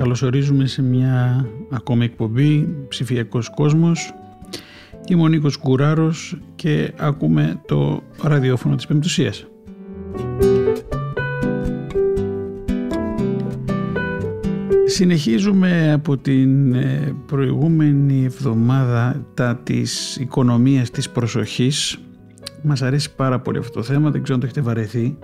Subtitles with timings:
[0.00, 4.14] καλωσορίζουμε σε μια ακόμη εκπομπή ψηφιακός κόσμος
[5.08, 9.46] Είμαι ο Νίκος Κουράρος και ακούμε το ραδιόφωνο της Πεμπτουσίας.
[14.86, 21.98] Συνεχίζουμε από την ε, προηγούμενη εβδομάδα τα της οικονομίας της προσοχής.
[22.62, 25.18] Μας αρέσει πάρα πολύ αυτό το θέμα, δεν ξέρω αν το έχετε βαρεθεί,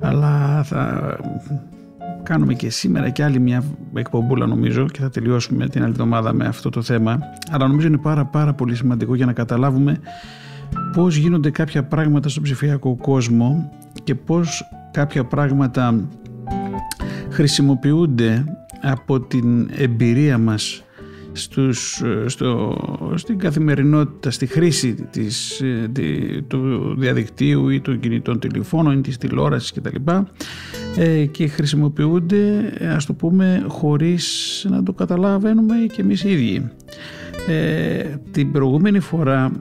[0.00, 1.16] αλλά θα
[2.24, 3.64] κάνουμε και σήμερα και άλλη μια
[3.94, 7.18] εκπομπούλα νομίζω και θα τελειώσουμε την άλλη εβδομάδα με αυτό το θέμα
[7.50, 9.98] αλλά νομίζω είναι πάρα πάρα πολύ σημαντικό για να καταλάβουμε
[10.92, 13.70] πώς γίνονται κάποια πράγματα στον ψηφιακό κόσμο
[14.04, 16.08] και πώς κάποια πράγματα
[17.30, 18.44] χρησιμοποιούνται
[18.82, 20.84] από την εμπειρία μας
[21.32, 22.76] στους, στο,
[23.14, 25.62] στην καθημερινότητα, στη χρήση της,
[26.46, 30.12] του διαδικτύου ή των κινητών τηλεφώνων ή της τηλεόρασης κτλ.
[30.96, 36.70] Ε, και χρησιμοποιούνται ας το πούμε χωρίς να το καταλαβαίνουμε και εμείς οι ίδιοι.
[37.48, 39.52] Ε, την προηγούμενη φορά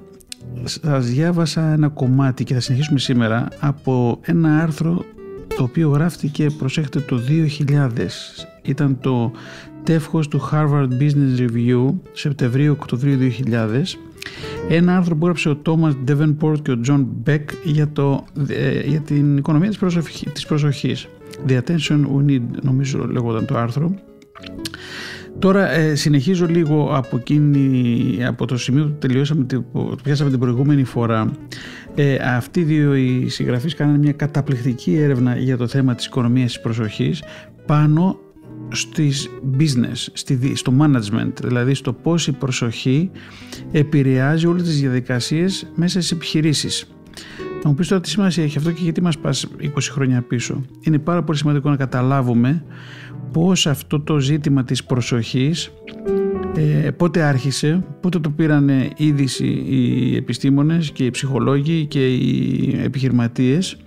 [0.64, 5.06] σας διάβασα ένα κομμάτι και θα συνεχίσουμε σήμερα από ένα άρθρο
[5.58, 7.20] το οποίο γράφτηκε προσέχετε το
[7.68, 7.90] 2000
[8.62, 9.32] ήταν το
[9.84, 13.18] τεύχος του Harvard Business Review Σεπτεμβρίου-Οκτωβρίου
[13.50, 13.68] 2000
[14.70, 19.00] ένα άρθρο που έγραψε ο Thomas Davenport και ο John Beck για, το, ε, για
[19.00, 21.08] την οικονομία της, προσοχή, της προσοχής
[21.48, 23.96] The Attention We Need νομίζω λέγονταν το άρθρο
[25.40, 30.84] Τώρα ε, συνεχίζω λίγο από, εκείνη, από το σημείο που τελειώσαμε, που πιάσαμε την προηγούμενη
[30.84, 31.32] φορά.
[31.96, 36.46] Ε, αυτοί οι δύο οι συγγραφείς κάνανε μια καταπληκτική έρευνα για το θέμα της οικονομίας
[36.46, 37.24] της προσοχής
[37.66, 38.20] πάνω
[38.70, 39.30] στις
[39.60, 40.08] business,
[40.54, 43.12] στο management, δηλαδή στο πώς η προσοχή
[43.72, 46.88] επηρεάζει όλες τις διαδικασίες μέσα στις επιχειρήσεις.
[47.64, 50.62] Να μου πεις τώρα τι σημασία έχει αυτό και γιατί μας πας 20 χρόνια πίσω.
[50.82, 52.64] Είναι πάρα πολύ σημαντικό να καταλάβουμε
[53.32, 55.72] πώς αυτό το ζήτημα της προσοχής
[56.56, 63.78] ε, πότε άρχισε, πότε το πήραν είδηση οι επιστήμονες και οι ψυχολόγοι και οι επιχειρηματίες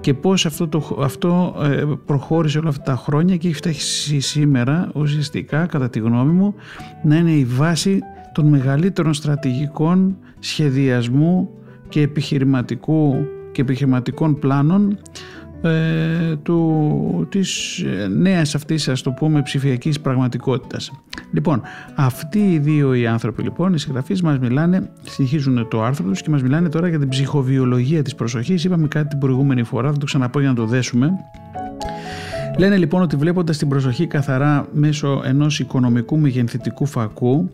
[0.00, 4.90] και πώς αυτό, το, αυτό ε, προχώρησε όλα αυτά τα χρόνια και έχει φτάσει σήμερα
[4.94, 6.54] ουσιαστικά κατά τη γνώμη μου
[7.02, 7.98] να είναι η βάση
[8.34, 11.50] των μεγαλύτερων στρατηγικών σχεδιασμού
[11.90, 13.14] και επιχειρηματικού
[13.52, 14.98] και επιχειρηματικών πλάνων
[15.62, 20.92] ε, του, της ε, νέας αυτής ας το πούμε ψηφιακής πραγματικότητας.
[21.32, 21.62] Λοιπόν,
[21.94, 26.30] αυτοί οι δύο οι άνθρωποι λοιπόν, οι συγγραφείς μας μιλάνε, συνεχίζουν το άρθρο τους και
[26.30, 28.64] μας μιλάνε τώρα για την ψυχοβιολογία της προσοχής.
[28.64, 31.10] Είπαμε κάτι την προηγούμενη φορά, θα το ξαναπώ για να το δέσουμε.
[32.58, 37.50] Λένε λοιπόν ότι βλέποντας την προσοχή καθαρά μέσω ενός οικονομικού μεγενθητικού φακού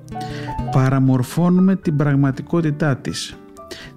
[0.72, 3.36] παραμορφώνουμε την πραγματικότητά της.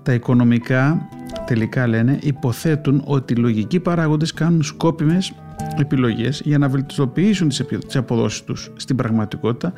[0.04, 1.10] Τα οικονομικά
[1.46, 5.34] τελικά λένε υποθέτουν ότι οι λογικοί παράγοντες κάνουν σκόπιμες
[5.80, 7.48] επιλογές για να βελτιστοποιήσουν
[7.88, 9.74] τις αποδόσεις τους στην πραγματικότητα.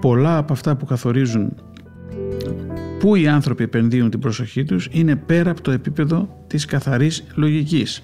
[0.00, 1.54] Πολλά από αυτά που καθορίζουν
[2.98, 8.02] πού οι άνθρωποι επενδύουν την προσοχή τους είναι πέρα από το επίπεδο της καθαρής λογικής.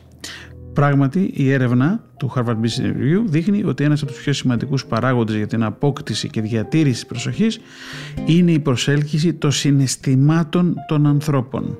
[0.79, 5.37] Πράγματι, η έρευνα του Harvard Business Review δείχνει ότι ένας από τους πιο σημαντικούς παράγοντες
[5.37, 7.59] για την απόκτηση και διατήρηση της προσοχής
[8.27, 11.79] είναι η προσέλκυση των συναισθημάτων των ανθρώπων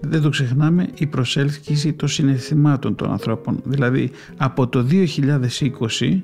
[0.00, 3.60] δεν το ξεχνάμε, η προσέλκυση των συναισθημάτων των ανθρώπων.
[3.64, 4.86] Δηλαδή από το
[6.00, 6.20] 2020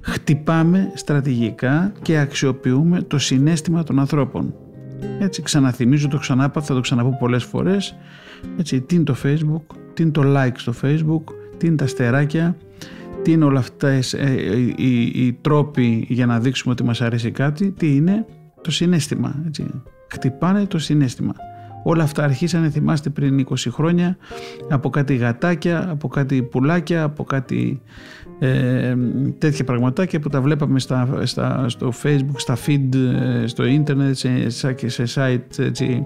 [0.00, 4.54] χτυπάμε στρατηγικά και αξιοποιούμε το συνέστημα των ανθρώπων.
[5.20, 7.94] Έτσι ξαναθυμίζω, το ξανάπαθα, θα το ξαναπώ πολλές φορές.
[8.58, 11.22] Έτσι, τι είναι το facebook, τι είναι το like στο facebook,
[11.58, 12.56] τι είναι τα στεράκια,
[13.22, 14.00] τι είναι όλα αυτά ε,
[14.76, 18.26] οι, οι, τρόποι για να δείξουμε ότι μας αρέσει κάτι, τι είναι
[18.60, 19.42] το συνέστημα.
[19.46, 19.82] Έτσι.
[20.08, 21.34] Χτυπάνε το συνέστημα.
[21.84, 24.16] Όλα αυτά αρχίσανε, θυμάστε, πριν 20 χρόνια
[24.70, 27.82] από κάτι γατάκια, από κάτι πουλάκια, από κάτι
[28.44, 28.96] ε,
[29.38, 34.48] τέτοια πραγματάκια που τα βλέπαμε στα, στα, στο facebook, στα feed, ε, στο ίντερνετ, σε,
[34.88, 36.04] σε site έτσι,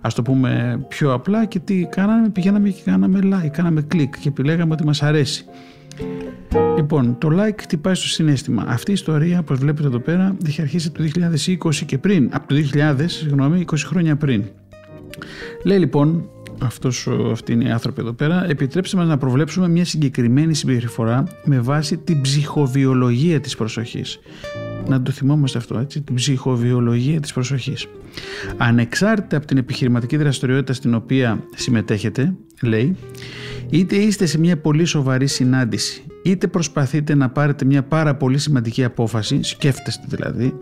[0.00, 4.28] ας το πούμε πιο απλά και τι κάναμε, πηγαίναμε και κάναμε like, κάναμε click και
[4.28, 5.44] επιλέγαμε ότι μας αρέσει.
[6.76, 8.64] Λοιπόν, το like χτυπάει στο συνέστημα.
[8.66, 11.04] Αυτή η ιστορία, όπως βλέπετε εδώ πέρα, έχει αρχίσει το
[11.64, 14.44] 2020 και πριν, από το 2000, συγγνώμη, 20 χρόνια πριν.
[15.64, 16.28] Λέει λοιπόν
[16.62, 21.60] αυτός, αυτοί είναι οι άνθρωποι εδώ πέρα, επιτρέψτε μας να προβλέψουμε μια συγκεκριμένη συμπεριφορά με
[21.60, 24.18] βάση την ψυχοβιολογία της προσοχής.
[24.88, 27.86] Να το θυμόμαστε αυτό, έτσι, την ψυχοβιολογία της προσοχής.
[28.56, 32.96] Ανεξάρτητα από την επιχειρηματική δραστηριότητα στην οποία συμμετέχετε, λέει,
[33.70, 38.84] είτε είστε σε μια πολύ σοβαρή συνάντηση, είτε προσπαθείτε να πάρετε μια πάρα πολύ σημαντική
[38.84, 40.54] απόφαση, σκέφτεστε δηλαδή,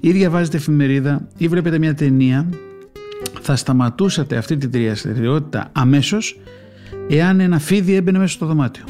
[0.00, 2.48] ή διαβάζετε εφημερίδα ή βλέπετε μια ταινία
[3.42, 6.40] θα σταματούσατε αυτή τη δραστηριότητα αμέσως
[7.08, 8.84] εάν ένα φίδι έμπαινε μέσα στο δωμάτιο.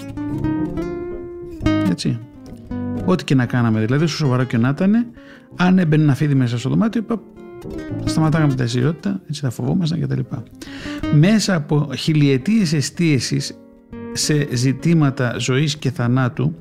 [1.91, 2.19] Έτσι.
[3.05, 5.07] Ό,τι και να κάναμε δηλαδή, όσο σοβαρό και να ήταν,
[5.57, 7.05] αν έμπαινε ένα φίδι μέσα στο δωμάτιο,
[8.05, 10.21] σταματάγαμε τη δραστηριότητα, έτσι θα φοβόμασταν κτλ.
[11.15, 13.59] Μέσα από χιλιετίες εστίασης
[14.13, 16.55] σε ζητήματα ζωής και θανάτου,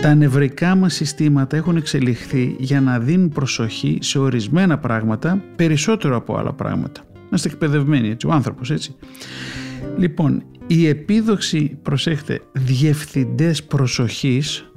[0.00, 6.36] τα νευρικά μας συστήματα έχουν εξελιχθεί για να δίνουν προσοχή σε ορισμένα πράγματα περισσότερο από
[6.36, 7.00] άλλα πράγματα.
[7.34, 8.94] Να είστε εκπαιδευμένοι έτσι, ο άνθρωπος έτσι.
[9.96, 14.70] Λοιπόν, η επίδοξη, προσέχτε, διευθυντές προσοχής,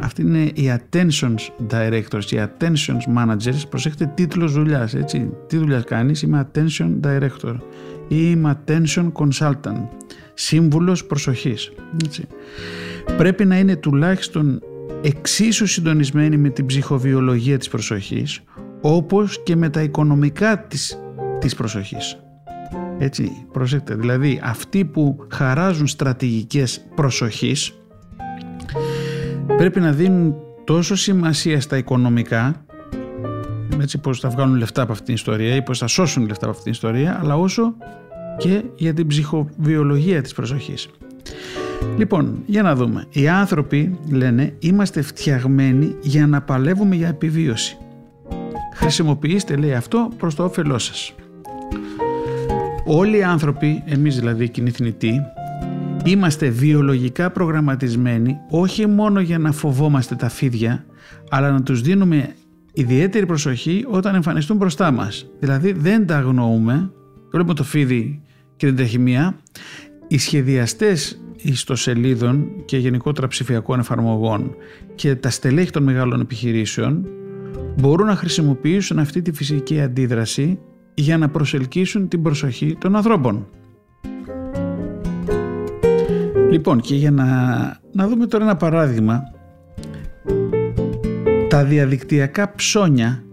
[0.00, 1.34] αυτή είναι οι attention
[1.70, 5.30] directors, οι attention managers, προσέχτε τίτλος δουλειάς, έτσι.
[5.46, 7.56] Τι δουλειάς κάνεις, είμαι attention director
[8.08, 9.88] ή είμαι attention consultant
[10.34, 11.72] σύμβουλος προσοχής.
[12.04, 12.26] Έτσι.
[13.16, 14.62] Πρέπει να είναι τουλάχιστον
[15.02, 18.40] εξίσου συντονισμένη με την ψυχοβιολογία της προσοχής
[18.80, 20.98] όπως και με τα οικονομικά της,
[21.40, 22.16] της προσοχής.
[22.98, 27.74] Έτσι, προσέξτε, δηλαδή αυτοί που χαράζουν στρατηγικές προσοχής
[29.56, 30.34] πρέπει να δίνουν
[30.64, 32.64] τόσο σημασία στα οικονομικά
[33.80, 36.50] έτσι πώς θα βγάλουν λεφτά από αυτήν την ιστορία ή πώς θα σώσουν λεφτά από
[36.50, 37.74] αυτήν την ιστορία αλλά όσο
[38.38, 40.88] και για την ψυχοβιολογία της προσοχής.
[41.96, 43.06] Λοιπόν, για να δούμε.
[43.10, 47.76] Οι άνθρωποι λένε είμαστε φτιαγμένοι για να παλεύουμε για επιβίωση.
[48.74, 51.14] Χρησιμοποιήστε λέει αυτό προς το όφελό σας.
[52.86, 55.20] Όλοι οι άνθρωποι, εμείς δηλαδή κοινή θνητοί,
[56.04, 60.84] είμαστε βιολογικά προγραμματισμένοι όχι μόνο για να φοβόμαστε τα φίδια,
[61.30, 62.34] αλλά να τους δίνουμε
[62.72, 65.26] ιδιαίτερη προσοχή όταν εμφανιστούν μπροστά μας.
[65.38, 66.90] Δηλαδή δεν τα αγνοούμε,
[67.30, 68.22] βλέπουμε το φίδι
[68.56, 69.36] και την τρεχημία,
[70.08, 74.54] οι σχεδιαστές ιστοσελίδων και γενικότερα ψηφιακών εφαρμογών
[74.94, 77.06] και τα στελέχη των μεγάλων επιχειρήσεων
[77.78, 80.58] μπορούν να χρησιμοποιήσουν αυτή τη φυσική αντίδραση
[80.94, 83.46] για να προσελκύσουν την προσοχή των ανθρώπων.
[86.50, 87.26] Λοιπόν και για να,
[87.92, 89.22] να δούμε τώρα ένα παράδειγμα
[91.48, 93.24] τα διαδικτυακά ψώνια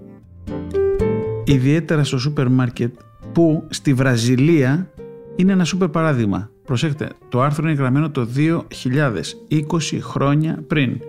[1.44, 2.94] ιδιαίτερα στο σούπερ μάρκετ
[3.34, 4.90] που στη Βραζιλία
[5.36, 6.50] είναι ένα σούπερ παράδειγμα.
[6.66, 8.64] Προσέξτε, το άρθρο είναι γραμμένο το 2000,
[9.50, 9.64] 20
[10.02, 11.00] χρόνια πριν.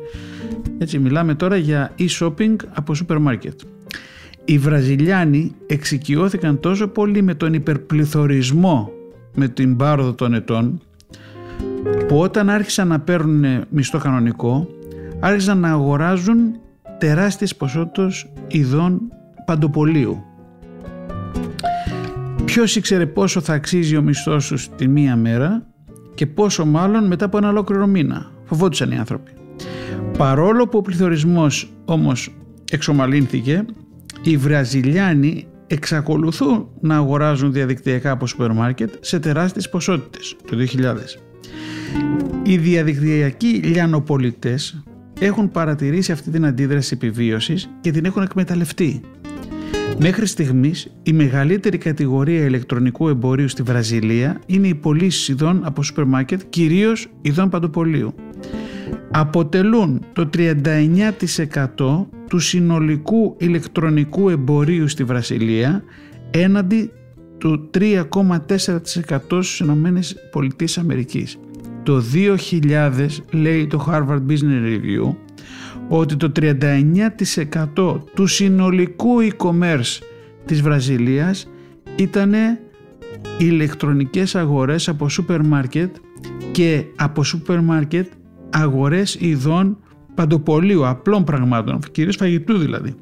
[0.79, 3.61] Έτσι μιλάμε τώρα για e-shopping από σούπερ μάρκετ.
[4.45, 8.91] Οι Βραζιλιάνοι εξοικειώθηκαν τόσο πολύ με τον υπερπληθωρισμό
[9.35, 10.81] με την πάροδο των ετών
[12.09, 14.69] που όταν άρχισαν να παίρνουν μισθό κανονικό
[15.21, 16.37] άρχισαν να αγοράζουν
[16.99, 19.01] τεράστιες ποσότητες ειδών
[19.45, 20.25] παντοπολίου
[22.45, 25.67] Ποιος ήξερε πόσο θα αξίζει ο μισθός σου τη μία μέρα
[26.15, 28.31] και πόσο μάλλον μετά από ένα ολόκληρο μήνα.
[28.45, 29.31] Φοβόντουσαν οι άνθρωποι.
[30.19, 32.35] Παρόλο που ο πληθωρισμός όμως
[32.71, 33.65] εξομαλύνθηκε,
[34.23, 40.63] οι Βραζιλιάνοι εξακολουθούν να αγοράζουν διαδικτυακά από σούπερ μάρκετ σε τεράστιες ποσότητες το 2000.
[42.43, 44.83] Οι διαδικτυακοί λιανοπολιτές
[45.21, 49.01] έχουν παρατηρήσει αυτή την αντίδραση επιβίωσης και την έχουν εκμεταλλευτεί
[49.99, 56.05] Μέχρι στιγμής η μεγαλύτερη κατηγορία ηλεκτρονικού εμπορίου στη Βραζιλία είναι οι πωλήσεις ειδών από σούπερ
[56.05, 58.15] μάρκετ, κυρίως ειδών παντοπολίου.
[59.15, 65.83] Αποτελούν το 39% του συνολικού ηλεκτρονικού εμπορίου στη Βραζιλία
[66.31, 66.91] έναντι
[67.39, 71.39] του 3,4% στις Ηνωμένες Πολιτείες Αμερικής.
[71.83, 75.15] Το 2000 λέει το Harvard Business Review
[75.89, 76.33] ότι το
[77.75, 80.03] 39% του συνολικού e-commerce
[80.45, 81.49] της Βραζιλίας
[81.97, 82.35] ήταν
[83.39, 85.97] ηλεκτρονικές αγορές από σούπερ μάρκετ
[86.53, 88.07] και από σούπερ μάρκετ
[88.53, 89.79] αγορές ειδών
[90.15, 92.95] παντοπολίου, απλών πραγμάτων, κυρίως φαγητού δηλαδή.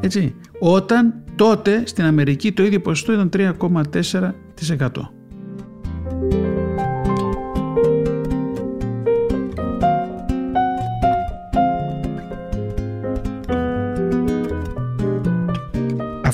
[0.00, 4.90] Έτσι, όταν τότε στην Αμερική το ίδιο ποσοστό ήταν 3,4%.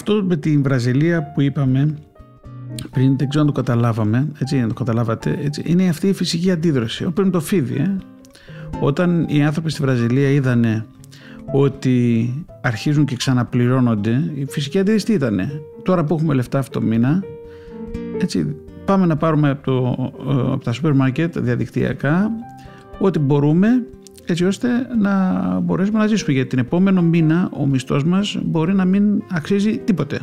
[0.07, 1.95] αυτό με την Βραζιλία που είπαμε
[2.95, 6.51] πριν, δεν ξέρω αν το καταλάβαμε, έτσι, αν το καταλάβατε, έτσι, είναι αυτή η φυσική
[6.51, 7.05] αντίδραση.
[7.05, 7.97] Όπως το φίδι, ε.
[8.81, 10.87] Όταν οι άνθρωποι στη Βραζιλία είδανε
[11.53, 12.29] ότι
[12.61, 17.23] αρχίζουν και ξαναπληρώνονται, η φυσική αντίδραση τι ήτανε; Τώρα που έχουμε λεφτά αυτό το μήνα,
[18.21, 22.31] έτσι, πάμε να πάρουμε από, το, ε, από τα σούπερ μάρκετ διαδικτυακά
[22.99, 23.87] ό,τι μπορούμε
[24.27, 24.69] έτσι ώστε
[25.01, 29.79] να μπορέσουμε να ζήσουμε γιατί την επόμενο μήνα ο μισθός μας μπορεί να μην αξίζει
[29.79, 30.21] τίποτε.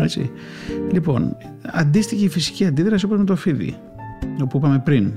[0.00, 0.30] Έτσι.
[0.92, 3.76] Λοιπόν, αντίστοιχη φυσική αντίδραση όπως με το φίδι,
[4.42, 5.12] όπου είπαμε πριν.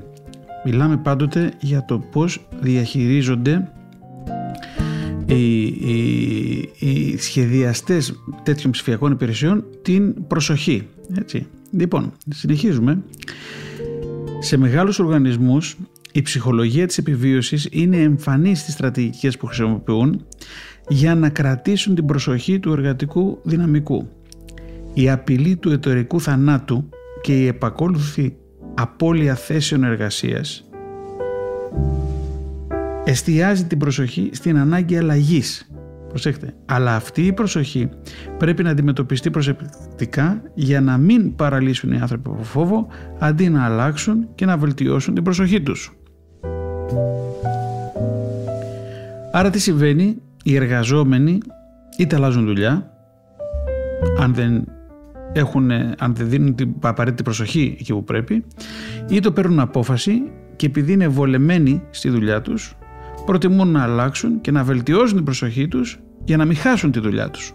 [0.65, 3.71] Μιλάμε πάντοτε για το πώς διαχειρίζονται
[5.25, 8.13] οι, οι, οι σχεδιαστές
[8.43, 10.87] τέτοιων ψηφιακών υπηρεσιών την προσοχή.
[11.17, 11.47] Έτσι.
[11.71, 13.03] Λοιπόν, συνεχίζουμε.
[14.39, 15.77] Σε μεγάλους οργανισμούς
[16.11, 20.25] η ψυχολογία της επιβίωσης είναι εμφανής στις στρατηγικές που χρησιμοποιούν
[20.87, 24.07] για να κρατήσουν την προσοχή του εργατικού δυναμικού.
[24.93, 26.89] Η απειλή του εταιρικού θανάτου
[27.21, 28.35] και η επακόλουθη
[28.73, 30.65] απώλεια θέσεων εργασίας
[33.03, 35.71] εστιάζει την προσοχή στην ανάγκη αλλαγής.
[36.07, 37.89] Προσέξτε, αλλά αυτή η προσοχή
[38.37, 42.87] πρέπει να αντιμετωπιστεί προσεκτικά για να μην παραλύσουν οι άνθρωποι από φόβο
[43.19, 45.95] αντί να αλλάξουν και να βελτιώσουν την προσοχή τους.
[49.31, 51.37] Άρα τι συμβαίνει, οι εργαζόμενοι
[51.97, 52.91] είτε αλλάζουν δουλειά,
[54.19, 54.65] αν δεν,
[55.33, 58.43] έχουν, αν δεν δίνουν την απαραίτητη προσοχή εκεί που πρέπει,
[59.09, 60.21] ή το παίρνουν απόφαση
[60.55, 62.75] και επειδή είναι βολεμένοι στη δουλειά τους,
[63.25, 67.29] προτιμούν να αλλάξουν και να βελτιώσουν την προσοχή τους για να μην χάσουν τη δουλειά
[67.29, 67.53] τους.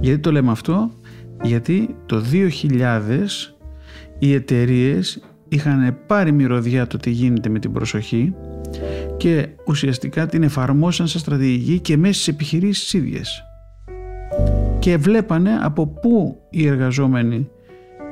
[0.00, 0.90] Γιατί το λέμε αυτό,
[1.42, 3.54] γιατί το 2000
[4.18, 8.34] οι εταιρείες είχαν πάρει μυρωδιά το τι γίνεται με την προσοχή
[9.16, 13.49] και ουσιαστικά την εφαρμόσαν σαν στρατηγική και μέσα στις επιχειρήσεις ίδιες.
[14.80, 17.50] Και βλέπανε από πού οι εργαζόμενοι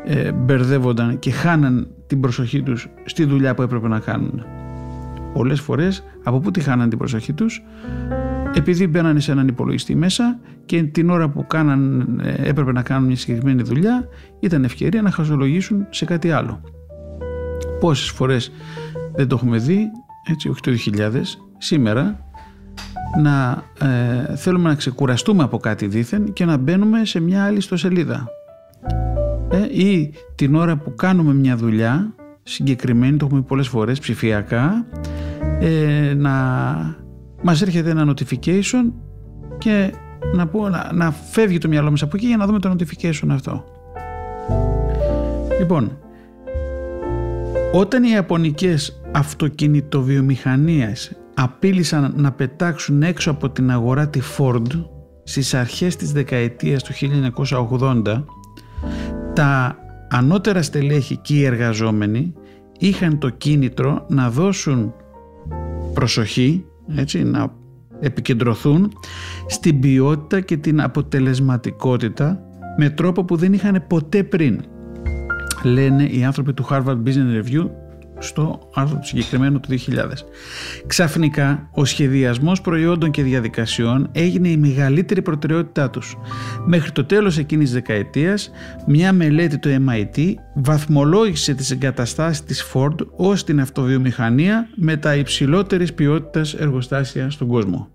[0.04, 4.42] ε, μπερδεύονταν και χάναν την προσοχή τους στη δουλειά που έπρεπε να κάνουν.
[5.32, 7.62] Πολλές φορές από πού τη χάναν την προσοχή τους;
[8.54, 13.06] Επειδή μπαίνανε σε έναν υπολογιστή μέσα και την ώρα που κάναν, ε, έπρεπε να κάνουν
[13.06, 14.08] μια συγκεκριμένη δουλειά
[14.40, 16.60] ήταν ευκαιρία να χαζολογήσουν σε κάτι άλλο.
[17.80, 18.52] Πόσες φορές
[19.14, 19.86] δεν το έχουμε δει,
[20.30, 22.27] έτσι όχι το 2000, σήμερα
[23.20, 28.28] να ε, θέλουμε να ξεκουραστούμε από κάτι δήθεν και να μπαίνουμε σε μια άλλη ιστοσελίδα.
[29.50, 34.86] Ε, ή την ώρα που κάνουμε μια δουλειά συγκεκριμένη, το έχουμε πολλές φορές ψηφιακά,
[35.60, 36.32] ε, να
[37.42, 38.92] μας έρχεται ένα notification
[39.58, 39.92] και
[40.34, 43.28] να, πω, να, να φεύγει το μυαλό μας από εκεί για να δούμε το notification
[43.30, 43.64] αυτό.
[45.58, 45.98] Λοιπόν,
[47.72, 54.84] όταν οι Ιαπωνικές αυτοκινητοβιομηχανίες απείλησαν να πετάξουν έξω από την αγορά τη Ford
[55.24, 56.92] στις αρχές της δεκαετίας του
[57.70, 58.24] 1980
[59.34, 59.76] τα
[60.08, 62.32] ανώτερα στελέχη και οι εργαζόμενοι
[62.78, 64.94] είχαν το κίνητρο να δώσουν
[65.94, 66.64] προσοχή,
[66.94, 67.52] έτσι, να
[68.00, 68.92] επικεντρωθούν
[69.46, 72.40] στην ποιότητα και την αποτελεσματικότητα
[72.76, 74.60] με τρόπο που δεν είχαν ποτέ πριν.
[75.62, 77.70] Λένε οι άνθρωποι του Harvard Business Review
[78.18, 80.24] στο άρθρο του συγκεκριμένου του 2000.
[80.86, 86.16] Ξαφνικά, ο σχεδιασμός προϊόντων και διαδικασιών έγινε η μεγαλύτερη προτεραιότητά τους.
[86.66, 88.50] Μέχρι το τέλος εκείνης της δεκαετίας,
[88.86, 95.94] μια μελέτη του MIT βαθμολόγησε τις εγκαταστάσεις της Ford ως την αυτοβιομηχανία με τα υψηλότερης
[95.94, 97.88] ποιότητας εργοστάσια στον κόσμο.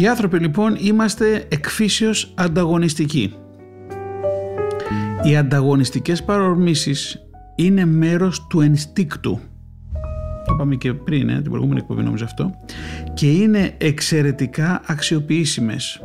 [0.00, 3.34] Οι άνθρωποι λοιπόν είμαστε εκφύσεως ανταγωνιστικοί.
[5.22, 7.18] Οι ανταγωνιστικές παρορμήσεις
[7.54, 9.40] είναι μέρος του ενστίκτου.
[10.46, 12.54] Το είπαμε και πριν, ε, την προηγούμενη εκπομπή νομίζω αυτό.
[13.14, 16.02] Και είναι εξαιρετικά αξιοποιήσιμες.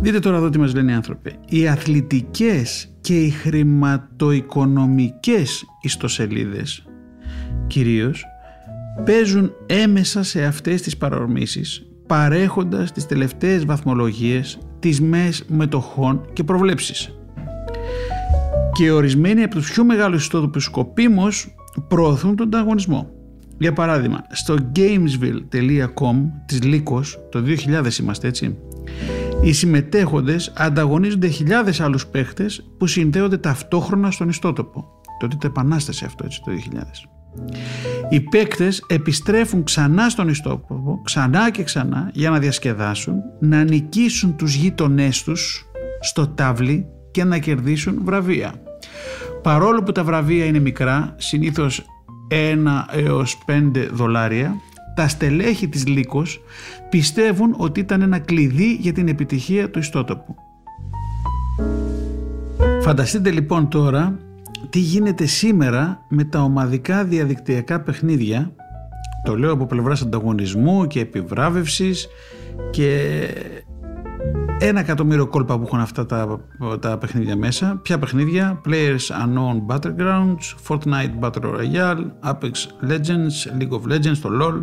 [0.00, 1.34] Δείτε τώρα εδώ τι μας λένε οι άνθρωποι.
[1.48, 6.86] Οι αθλητικές και οι χρηματοοικονομικές ιστοσελίδες
[7.66, 8.24] κυρίως
[9.04, 17.18] παίζουν έμεσα σε αυτές τις παρορμήσεις παρέχοντας τις τελευταίες βαθμολογίες, τις ΜΕΣ μετοχών και προβλέψεις.
[18.72, 21.54] Και ορισμένοι από τους πιο μεγάλους ιστότοπους σκοπίμως
[21.88, 23.10] προωθούν τον ανταγωνισμό.
[23.58, 28.56] Για παράδειγμα, στο gamesville.com της Λύκος, το 2000 είμαστε έτσι,
[29.42, 35.00] οι συμμετέχοντες ανταγωνίζονται χιλιάδες άλλους παίχτες που συνδέονται ταυτόχρονα στον ιστότοπο.
[35.18, 37.13] Τότε το επανάσταση αυτό έτσι το 2000.
[38.10, 44.54] Οι παίκτες επιστρέφουν ξανά στον ιστόπεδο, ξανά και ξανά για να διασκεδάσουν, να νικήσουν τους
[44.54, 45.66] γείτονές τους
[46.00, 48.54] στο τάβλι και να κερδίσουν βραβεία.
[49.42, 51.84] Παρόλο που τα βραβεία είναι μικρά, συνήθως
[52.30, 54.54] 1 έως 5 δολάρια,
[54.94, 56.40] τα στελέχη της Λύκος
[56.90, 60.34] πιστεύουν ότι ήταν ένα κλειδί για την επιτυχία του ιστότοπου.
[62.80, 64.18] Φανταστείτε λοιπόν τώρα
[64.70, 68.54] τι γίνεται σήμερα με τα ομαδικά διαδικτυακά παιχνίδια
[69.24, 72.08] Το λέω από πλευράς ανταγωνισμού και επιβράβευσης
[72.70, 73.20] και
[74.58, 76.40] ένα εκατομμύριο κόλπα που έχουν αυτά τα,
[76.80, 77.80] τα παιχνίδια μέσα.
[77.82, 82.52] Ποια παιχνίδια; Players Unknown Battlegrounds, Fortnite Battle Royale, Apex
[82.90, 84.62] Legends, League of Legends, το LoL,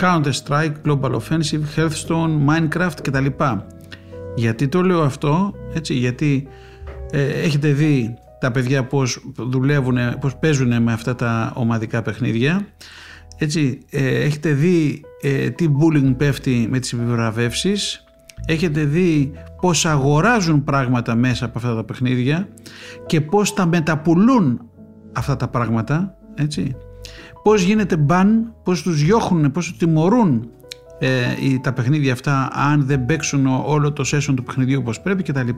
[0.00, 3.26] Counter Strike, Global Offensive, Hearthstone, Minecraft κτλ.
[4.34, 6.48] Γιατί το λέω αυτό, έτσι, γιατί
[7.10, 12.66] ε, έχετε δει τα παιδιά πώς δουλεύουν, πώς παίζουν με αυτά τα ομαδικά παιχνίδια.
[13.38, 18.04] Έτσι, ε, έχετε δει ε, τι bullying πέφτει με τις επιβραβεύσεις.
[18.46, 22.48] Έχετε δει πώς αγοράζουν πράγματα μέσα από αυτά τα παιχνίδια
[23.06, 24.60] και πώς τα μεταπουλούν
[25.12, 26.14] αυτά τα πράγματα.
[26.34, 26.76] Έτσι.
[27.42, 30.50] Πώς γίνεται μπαν, πώς τους διώχνουν, πώς τους τιμωρούν
[30.98, 31.18] ε,
[31.62, 35.48] τα παιχνίδια αυτά αν δεν παίξουν όλο το session του παιχνιδιού όπως πρέπει κτλ.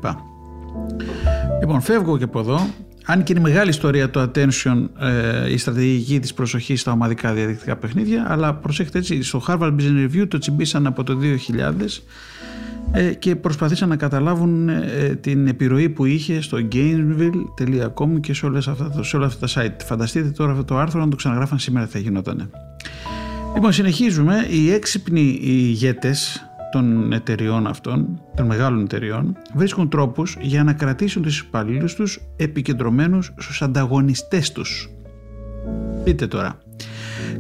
[1.61, 2.61] Λοιπόν, φεύγω και από εδώ.
[3.07, 7.81] Αν και είναι μεγάλη ιστορία το attention, ε, η στρατηγική της προσοχής στα ομαδικά διαδικτυακά
[7.81, 12.03] παιχνίδια, αλλά προσέχετε έτσι, στο Harvard Business Review το τσιμπήσαν από το 2000
[12.93, 18.69] ε, και προσπαθήσαν να καταλάβουν ε, την επιρροή που είχε στο gameville.com και σε, όλες
[18.69, 19.85] αυτά, σε όλα αυτά τα site.
[19.85, 22.51] Φανταστείτε τώρα αυτό το άρθρο, αν το ξαναγράφαν σήμερα θα γινόταν.
[23.55, 24.47] Λοιπόν, συνεχίζουμε.
[24.51, 31.41] Οι έξυπνοι ηγέτες των εταιριών αυτών, των μεγάλων εταιριών, βρίσκουν τρόπους για να κρατήσουν τους
[31.41, 34.89] υπαλλήλους τους επικεντρωμένους στους ανταγωνιστές τους.
[36.05, 36.59] Πείτε τώρα.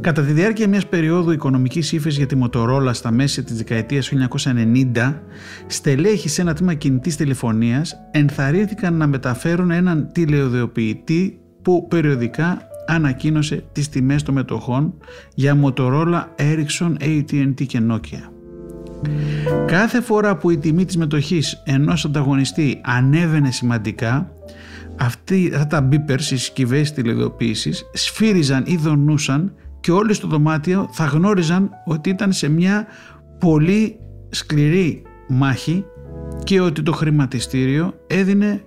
[0.01, 5.23] Κατά τη διάρκεια μιας περίοδου οικονομικής ύφεσης για τη Motorola στα μέση της δεκαετίας 1990,
[5.67, 13.89] στελέχη σε ένα τμήμα κινητής τηλεφωνίας ενθαρρύνθηκαν να μεταφέρουν έναν τηλεοδεοποιητή που περιοδικά ανακοίνωσε τις
[13.89, 14.95] τιμές των μετοχών
[15.35, 18.34] για Motorola, Ericsson, AT&T και Nokia.
[19.67, 24.31] Κάθε φορά που η τιμή της μετοχής ενός ανταγωνιστή ανέβαινε σημαντικά,
[24.97, 31.05] αυτοί, αυτά τα beepers, οι συσκευές τηλεοδοποίησης, σφύριζαν ή δονούσαν και όλοι στο δωμάτιο θα
[31.05, 32.87] γνώριζαν ότι ήταν σε μια
[33.39, 35.85] πολύ σκληρή μάχη
[36.45, 38.65] και ότι το χρηματιστήριο έδινε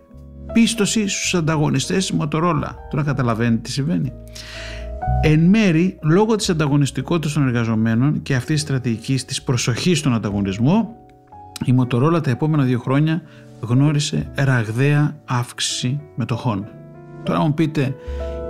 [0.53, 2.69] πίστοση στους ανταγωνιστές Motorola.
[2.89, 4.11] Τώρα καταλαβαίνετε τι συμβαίνει.
[5.21, 10.95] Εν μέρη, λόγω της ανταγωνιστικότητας των εργαζομένων και αυτής της στρατηγικής της προσοχής στον ανταγωνισμό,
[11.65, 13.21] η Motorola τα επόμενα δύο χρόνια
[13.59, 16.67] γνώρισε ραγδαία αύξηση μετοχών.
[17.23, 17.95] Τώρα μου πείτε,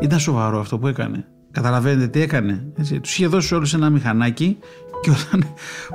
[0.01, 2.65] ήταν σοβαρό αυτό που έκανε; Καταλαβαίνετε τι έκανε.
[2.77, 4.57] Έτσι; Τους είχε δώσει όλους ένα μηχανάκι
[5.01, 5.43] και όταν,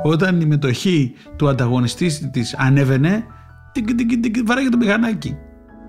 [0.03, 3.25] όταν η μετοχή του ανταγωνιστή της ανέβαινε,
[4.45, 5.37] βαράγε το μηχανάκι.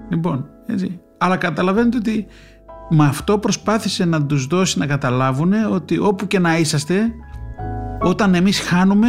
[0.09, 0.99] Λοιπόν, έτσι.
[1.17, 2.25] Αλλά καταλαβαίνετε ότι
[2.93, 7.11] με αυτό προσπάθησε να τους δώσει να καταλάβουν ότι όπου και να είσαστε,
[8.01, 9.07] όταν εμείς χάνουμε,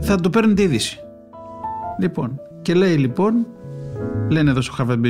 [0.00, 0.98] θα το παίρνετε είδηση.
[2.00, 3.46] Λοιπόν, και λέει λοιπόν,
[4.28, 5.00] λένε εδώ στο Harvard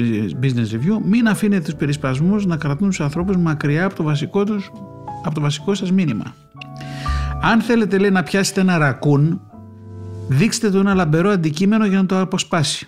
[0.42, 4.72] Business Review, μην αφήνετε τους περισπασμούς να κρατούν τους ανθρώπους μακριά από το βασικό, τους,
[5.24, 6.34] από το βασικό σας μήνυμα.
[7.42, 9.40] Αν θέλετε λέει να πιάσετε ένα ρακούν,
[10.28, 12.86] δείξτε του ένα λαμπερό αντικείμενο για να το αποσπάσει.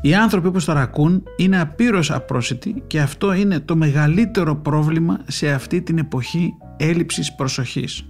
[0.00, 5.50] Οι άνθρωποι όπως τα ρακούν είναι απείρως απρόσιτοι και αυτό είναι το μεγαλύτερο πρόβλημα σε
[5.50, 8.04] αυτή την εποχή έλλειψης προσοχής.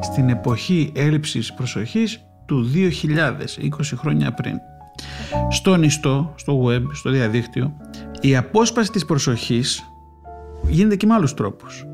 [0.00, 4.54] Στην εποχή έλλειψης προσοχής του 2000, 20 χρόνια πριν.
[5.50, 7.72] Στο νηστό, στο web, στο διαδίκτυο,
[8.20, 9.82] η απόσπαση της προσοχής
[10.68, 11.86] γίνεται και με άλλους τρόπους.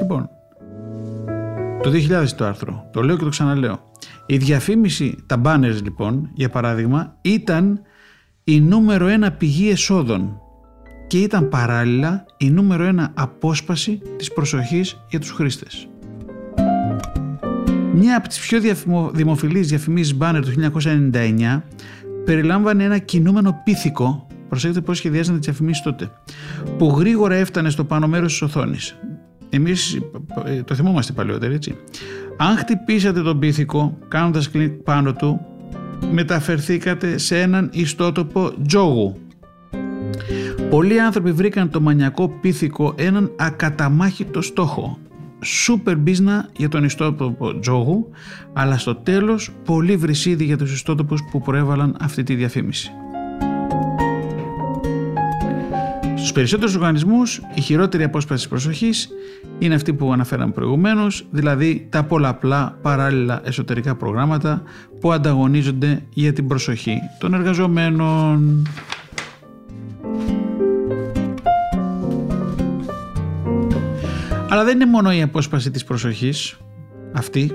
[0.00, 0.30] Λοιπόν,
[1.82, 3.78] το 2000 το άρθρο, το λέω και το ξαναλέω.
[4.26, 7.80] Η διαφήμιση, τα banners λοιπόν, για παράδειγμα, ήταν
[8.48, 10.40] η νούμερο ένα πηγή εσόδων
[11.06, 15.88] και ήταν παράλληλα η νούμερο ένα απόσπαση της προσοχής για τους χρήστες.
[17.92, 18.60] Μια από τις πιο
[19.12, 20.50] δημοφιλείς διαφημίσεις banner του
[21.12, 21.62] 1999
[22.24, 26.10] περιλάμβανε ένα κινούμενο πίθηκο, προσέξτε πώς σχεδιάζαν τις διαφημίσεις τότε,
[26.78, 28.98] που γρήγορα έφτανε στο πάνω μέρος της οθόνης.
[29.50, 30.00] Εμείς
[30.44, 31.76] ε, το θυμόμαστε παλαιότερα, έτσι.
[32.36, 35.40] Αν χτυπήσατε τον πίθηκο κάνοντας κλικ πάνω του,
[36.10, 39.16] μεταφερθήκατε σε έναν ιστότοπο τζόγου.
[40.70, 44.98] Πολλοί άνθρωποι βρήκαν το μανιακό πίθηκο έναν ακαταμάχητο στόχο.
[45.44, 48.10] Σούπερ μπίζνα για τον ιστότοπο τζόγου,
[48.52, 52.90] αλλά στο τέλος πολύ βρυσίδι για τους ιστότοπους που προέβαλαν αυτή τη διαφήμιση.
[56.28, 59.08] Στους περισσότερους οργανισμούς η χειρότερη απόσπαση της προσοχής
[59.58, 64.62] είναι αυτή που αναφέραμε προηγουμένως, δηλαδή τα πολλαπλά παράλληλα εσωτερικά προγράμματα
[65.00, 68.66] που ανταγωνίζονται για την προσοχή των εργαζομένων.
[74.48, 76.56] Αλλά δεν είναι μόνο η απόσπαση της προσοχής
[77.12, 77.52] αυτή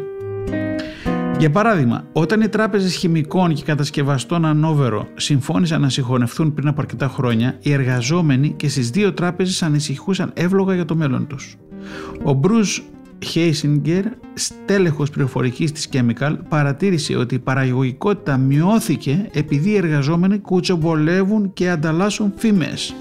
[1.44, 7.08] για παράδειγμα, όταν οι τράπεζες χημικών και κατασκευαστών Ανόβερο συμφώνησαν να συγχωνευτούν πριν από αρκετά
[7.08, 11.56] χρόνια, οι εργαζόμενοι και στις δύο τράπεζες ανησυχούσαν εύλογα για το μέλλον τους.
[12.24, 12.82] Ο Bruce
[13.26, 14.04] Χέισιγκερ,
[14.34, 22.34] στέλεχος πληροφορικής της Chemical, παρατήρησε ότι η παραγωγικότητα μειώθηκε επειδή οι εργαζόμενοι κουτσομπολεύουν και ανταλλάσσουν
[22.36, 22.96] φήμες.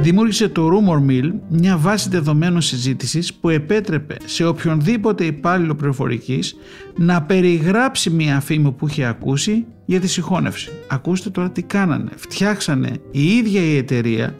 [0.00, 6.56] Δημιούργησε το Rumor Mill, μια βάση δεδομένων συζήτησης που επέτρεπε σε οποιονδήποτε υπάλληλο πληροφορικής
[6.96, 10.70] να περιγράψει μια φήμη που είχε ακούσει για τη συγχώνευση.
[10.88, 12.10] Ακούστε τώρα τι κάνανε.
[12.16, 14.34] Φτιάξανε η ίδια η εταιρεία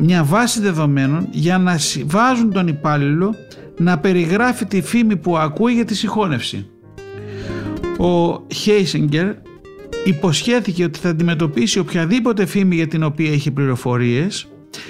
[0.00, 3.34] μια βάση δεδομένων για να βάζουν τον υπάλληλο
[3.78, 6.66] να περιγράφει τη φήμη που ακούει για τη συγχώνευση.
[7.98, 9.34] Ο Χέισιγκερ
[10.06, 14.48] υποσχέθηκε ότι θα αντιμετωπίσει οποιαδήποτε φήμη για την οποία έχει πληροφορίες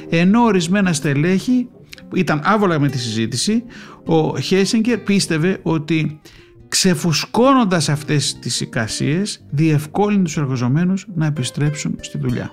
[0.08, 1.68] ενώ ορισμένα στελέχη
[2.14, 3.64] ήταν άβολα με τη συζήτηση
[4.04, 6.20] ο Χέισιγκερ πίστευε ότι
[6.68, 12.50] ξεφουσκώνοντας αυτές τις εικασίες διευκόλυνε τους εργαζομένους να επιστρέψουν στη δουλειά.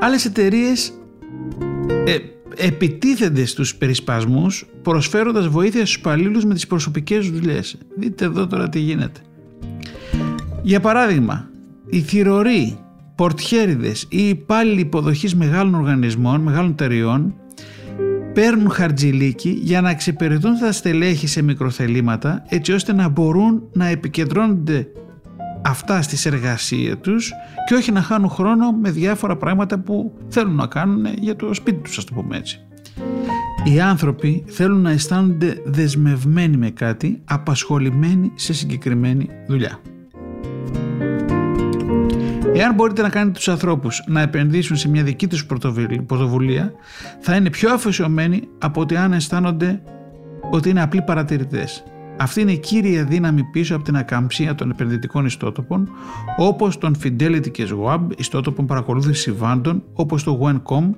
[0.00, 0.92] Άλλες εταιρείες
[2.04, 2.16] ε,
[2.56, 7.78] επιτίθενται στους περισπασμούς προσφέροντας βοήθεια στους υπαλλήλους με τις προσωπικές δουλειές.
[7.96, 9.20] Δείτε εδώ τώρα τι γίνεται.
[10.62, 11.48] Για παράδειγμα,
[11.86, 12.78] οι θηροροί,
[13.14, 17.34] πορτιέριδες ή υπάλληλοι υποδοχής μεγάλων οργανισμών, μεγάλων εταιριών
[18.34, 24.86] παίρνουν χαρτζιλίκι για να εξυπηρετούν τα στελέχη σε μικροθελήματα έτσι ώστε να μπορούν να επικεντρώνονται
[25.64, 27.32] αυτά στις εργασίες τους
[27.68, 31.78] και όχι να χάνουν χρόνο με διάφορα πράγματα που θέλουν να κάνουν για το σπίτι
[31.78, 32.60] τους, ας το πούμε έτσι.
[33.64, 39.80] Οι άνθρωποι θέλουν να αισθάνονται δεσμευμένοι με κάτι, απασχολημένοι σε συγκεκριμένη δουλειά.
[42.54, 45.46] Εάν μπορείτε να κάνετε τους ανθρώπους να επενδύσουν σε μια δική τους
[46.06, 46.72] πρωτοβουλία,
[47.20, 49.82] θα είναι πιο αφοσιωμένοι από ότι αν αισθάνονται
[50.50, 51.84] ότι είναι απλοί παρατηρητές.
[52.16, 55.88] Αυτή είναι η κύρια δύναμη πίσω από την ακαμψία των επενδυτικών ιστότοπων
[56.36, 60.90] όπως τον Fidelity και Schwab, ιστότοπων παρακολούθησης συμβάντων όπως το OneCom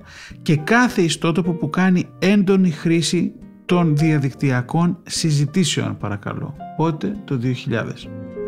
[0.42, 3.32] και κάθε ιστότοπο που κάνει έντονη χρήση
[3.64, 6.54] των διαδικτυακών συζητήσεων παρακαλώ.
[6.76, 8.45] Πότε; Το 2000.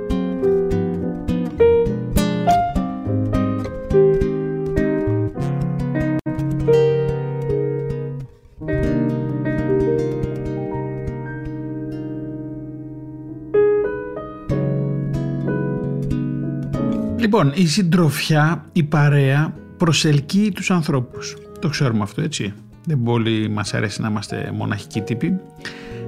[17.28, 21.36] Λοιπόν, η συντροφιά, η παρέα προσελκύει τους ανθρώπους.
[21.60, 22.52] Το ξέρουμε αυτό έτσι.
[22.84, 25.38] Δεν πολύ μας αρέσει να είμαστε μοναχικοί τύποι.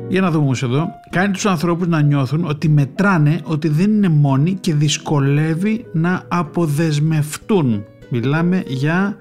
[0.09, 0.89] Για να δούμε όμως εδώ.
[1.11, 7.85] Κάνει τους ανθρώπους να νιώθουν ότι μετράνε, ότι δεν είναι μόνοι και δυσκολεύει να αποδεσμευτούν.
[8.11, 9.17] Μιλάμε για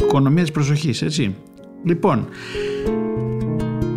[0.00, 1.34] οικονομία της προσοχής, έτσι.
[1.84, 2.28] Λοιπόν,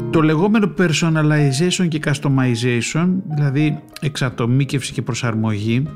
[0.10, 5.88] το λεγόμενο personalization και customization, δηλαδή εξατομίκευση και προσαρμογή,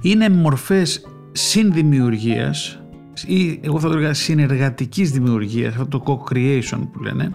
[0.00, 2.80] είναι μορφές συνδημιουργίας
[3.26, 7.30] ή εγώ θα το έλεγα συνεργατικής δημιουργίας, αυτό το co-creation που λένε,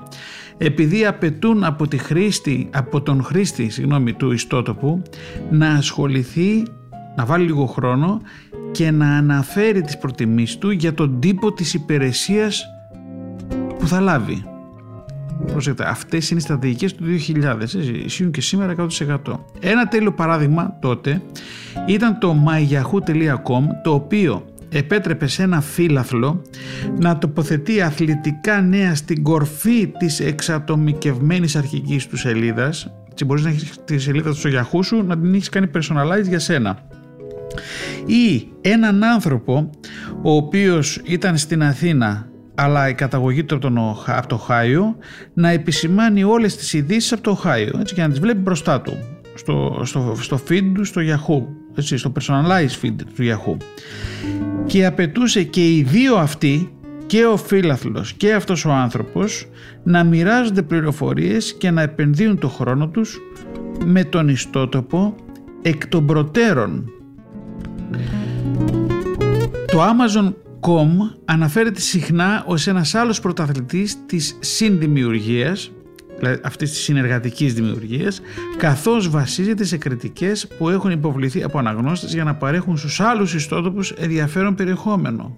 [0.58, 5.02] επειδή απαιτούν από, τη χρήστη, από τον χρήστη συγγνώμη, του ιστότοπου
[5.52, 6.64] να ασχοληθεί,
[7.16, 8.22] να βάλει λίγο χρόνο
[8.72, 12.66] και να αναφέρει τις προτιμήσεις του για τον τύπο της υπηρεσίας
[13.80, 14.51] που θα λάβει.
[15.46, 19.18] Προσέξτε, αυτές είναι οι στρατηγικές του 2000, ισχύουν και σήμερα 100%.
[19.60, 21.22] Ένα τέλειο παράδειγμα τότε
[21.88, 26.42] ήταν το myyahoo.com το οποίο επέτρεπε σε ένα φύλαθλο
[27.00, 33.78] να τοποθετεί αθλητικά νέα στην κορφή της εξατομικευμένης αρχικής του σελίδας έτσι μπορείς να έχεις
[33.86, 36.78] τη σελίδα του στο Yahoo σου να την έχεις κάνει personalize για σένα
[38.06, 39.70] ή έναν άνθρωπο
[40.22, 42.31] ο οποίος ήταν στην Αθήνα
[42.64, 44.96] αλλά η καταγωγή του από, το Χάιο
[45.34, 48.98] να επισημάνει όλες τις ειδήσεις από το Χάιο έτσι, και να τις βλέπει μπροστά του
[49.36, 51.44] στο, στο, στο feed του στο Yahoo
[51.76, 53.58] έτσι, στο personalized feed του Yahoo
[54.66, 56.72] και απαιτούσε και οι δύο αυτοί
[57.06, 59.48] και ο φίλαθλος και αυτός ο άνθρωπος
[59.84, 63.20] να μοιράζονται πληροφορίες και να επενδύουν το χρόνο τους
[63.86, 65.16] με τον ιστότοπο
[65.62, 66.86] εκ των προτέρων.
[69.66, 75.72] Το Amazon Com αναφέρεται συχνά ως ένας άλλος πρωταθλητής της συνδημιουργίας,
[76.20, 78.22] δηλαδή αυτής της συνεργατικής δημιουργίας,
[78.58, 83.92] καθώς βασίζεται σε κριτικές που έχουν υποβληθεί από αναγνώστες για να παρέχουν στους άλλους ιστότοπους
[83.92, 85.38] ενδιαφέρον περιεχόμενο.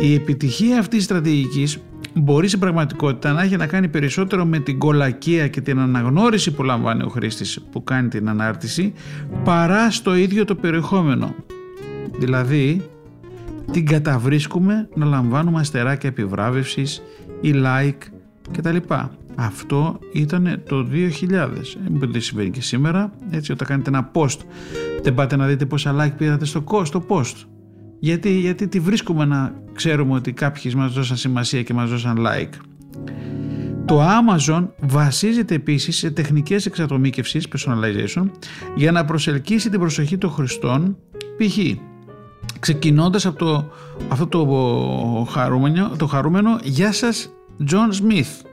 [0.00, 1.78] Η επιτυχία αυτής της στρατηγικής
[2.14, 6.62] μπορεί σε πραγματικότητα να έχει να κάνει περισσότερο με την κολακία και την αναγνώριση που
[6.62, 8.92] λαμβάνει ο χρήστης που κάνει την ανάρτηση
[9.44, 11.34] παρά στο ίδιο το περιεχόμενο.
[12.18, 12.90] Δηλαδή,
[13.72, 17.02] την καταβρίσκουμε να λαμβάνουμε αστεράκια επιβράβευσης
[17.40, 17.98] ή like
[18.52, 18.76] κτλ.
[19.34, 21.48] Αυτό ήταν το 2000.
[21.88, 23.12] Δεν συμβαίνει και σήμερα.
[23.30, 24.38] Έτσι, όταν κάνετε ένα post,
[25.02, 27.34] δεν πάτε να δείτε πόσα like πήρατε στο, στο post.
[27.98, 32.54] Γιατί, γιατί τη βρίσκουμε να ξέρουμε ότι κάποιοι μας δώσαν σημασία και μας δώσαν like.
[33.84, 38.30] Το Amazon βασίζεται επίσης σε τεχνικές εξατομίκευσης, personalization,
[38.74, 40.96] για να προσελκύσει την προσοχή των χρηστών,
[41.36, 41.58] π.χ.
[42.60, 43.70] ξεκινώντας από το,
[44.08, 44.46] αυτό το
[45.30, 47.30] χαρούμενο, το χαρούμενο «Γεια σας,
[47.70, 48.46] John Smith»,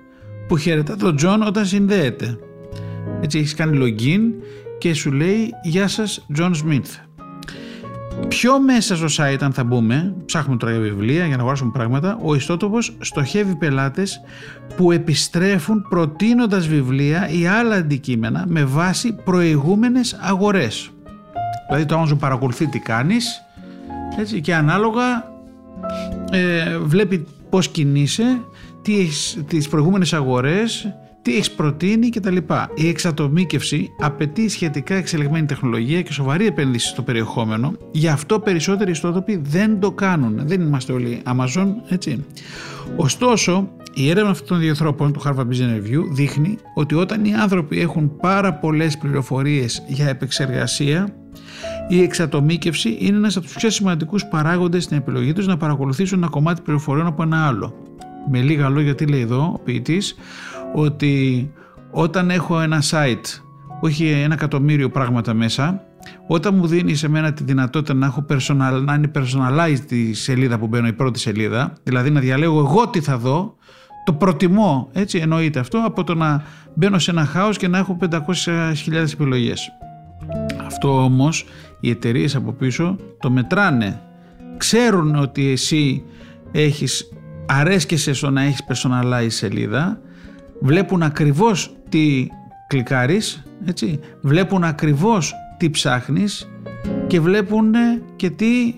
[0.48, 2.38] που χαιρετά τον John όταν συνδέεται.
[3.22, 4.44] Έτσι έχεις κάνει login
[4.78, 7.08] και σου λέει «Γεια σας, John Smith».
[8.28, 12.20] Πιο μέσα στο site αν θα μπούμε, ψάχνουμε τώρα για βιβλία για να αγοράσουμε πράγματα,
[12.24, 14.22] ο ιστότοπος στοχεύει πελάτες
[14.76, 20.90] που επιστρέφουν προτείνοντας βιβλία ή άλλα αντικείμενα με βάση προηγούμενες αγορές.
[21.68, 23.42] Δηλαδή το Amazon παρακολουθεί τι κάνεις
[24.18, 25.32] έτσι, και ανάλογα
[26.32, 28.42] ε, βλέπει πώς κινείσαι,
[28.82, 30.88] τι έχεις, τις προηγούμενες αγορές,
[31.22, 32.38] τι έχεις προτείνει κτλ.
[32.76, 37.74] Η εξατομίκευση απαιτεί σχετικά εξελιγμένη τεχνολογία και σοβαρή επένδυση στο περιεχόμενο.
[37.92, 40.42] Γι' αυτό περισσότεροι ιστότοποι δεν το κάνουν.
[40.48, 42.26] Δεν είμαστε όλοι Amazon, έτσι.
[42.96, 47.34] Ωστόσο, η έρευνα αυτών των δύο ανθρώπων του Harvard Business Review δείχνει ότι όταν οι
[47.34, 51.08] άνθρωποι έχουν πάρα πολλές πληροφορίες για επεξεργασία,
[51.88, 56.28] η εξατομίκευση είναι ένας από τους πιο σημαντικούς παράγοντες στην επιλογή τους να παρακολουθήσουν ένα
[56.28, 57.74] κομμάτι πληροφοριών από ένα άλλο.
[58.32, 60.16] Με λίγα λόγια τι λέει εδώ ο ποιητής,
[60.74, 61.52] ότι
[61.92, 63.42] όταν έχω ένα site
[63.80, 65.82] που έχει ένα εκατομμύριο πράγματα μέσα,
[66.28, 70.58] όταν μου δίνει σε μένα τη δυνατότητα να, έχω personal, να είναι personalized τη σελίδα
[70.58, 73.56] που μπαίνω, η πρώτη σελίδα, δηλαδή να διαλέγω εγώ τι θα δω,
[74.06, 77.98] το προτιμώ, έτσι εννοείται αυτό, από το να μπαίνω σε ένα χάος και να έχω
[78.12, 78.18] 500.000
[79.14, 79.72] επιλογές.
[80.66, 81.46] Αυτό όμως
[81.80, 84.02] οι εταιρείες από πίσω το μετράνε.
[84.58, 86.04] Ξέρουν ότι εσύ
[86.52, 87.10] έχεις
[87.46, 90.00] αρέσκεσαι στο να έχεις personalized σελίδα
[90.60, 92.28] βλέπουν ακριβώς τι
[92.68, 96.50] κλικάρεις, έτσι, βλέπουν ακριβώς τι ψάχνεις
[97.08, 97.74] και βλέπουν
[98.16, 98.74] και τι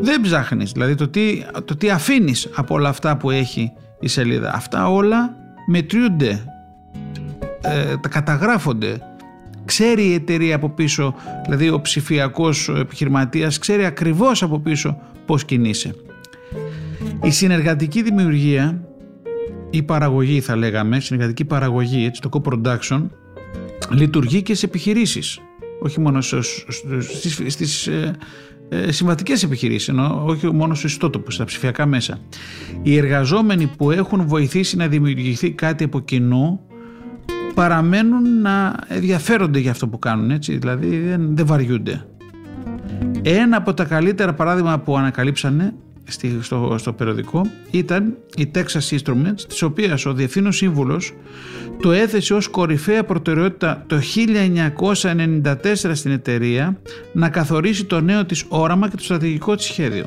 [0.00, 4.54] δεν ψάχνεις, δηλαδή το τι, το τι αφήνεις από όλα αυτά που έχει η σελίδα.
[4.54, 6.44] Αυτά όλα μετριούνται,
[7.60, 9.00] ε, τα καταγράφονται.
[9.70, 15.94] Ξέρει η εταιρεία από πίσω, δηλαδή ο ψηφιακός επιχειρηματίας ξέρει ακριβώς από πίσω πώς κινείσαι.
[17.22, 18.84] Η συνεργατική δημιουργία
[19.70, 23.06] η παραγωγή θα λέγαμε, συνεργατική παραγωγή, έτσι, το co-production,
[23.90, 25.40] λειτουργεί και σε επιχειρήσεις.
[25.80, 26.64] Όχι μόνο στις,
[27.46, 28.16] στις ε,
[28.68, 32.18] ε, συμβατικές επιχειρήσεις, ενώ όχι μόνο στους ιστότοπους, στα ψηφιακά μέσα.
[32.82, 36.60] Οι εργαζόμενοι που έχουν βοηθήσει να δημιουργηθεί κάτι από κοινού
[37.54, 42.04] παραμένουν να ενδιαφέρονται για αυτό που κάνουν, έτσι, δηλαδή δεν, δεν βαριούνται.
[43.22, 45.74] Ένα από τα καλύτερα παράδειγμα που ανακαλύψανε
[46.40, 51.12] στο, στο περιοδικό ήταν η Texas Instruments, της οποίας ο Διευθύνων Σύμβουλος
[51.82, 54.00] το έθεσε ως κορυφαία προτεραιότητα το
[55.42, 55.54] 1994
[55.92, 56.80] στην εταιρεία
[57.12, 60.04] να καθορίσει το νέο της όραμα και το στρατηγικό της σχέδιο.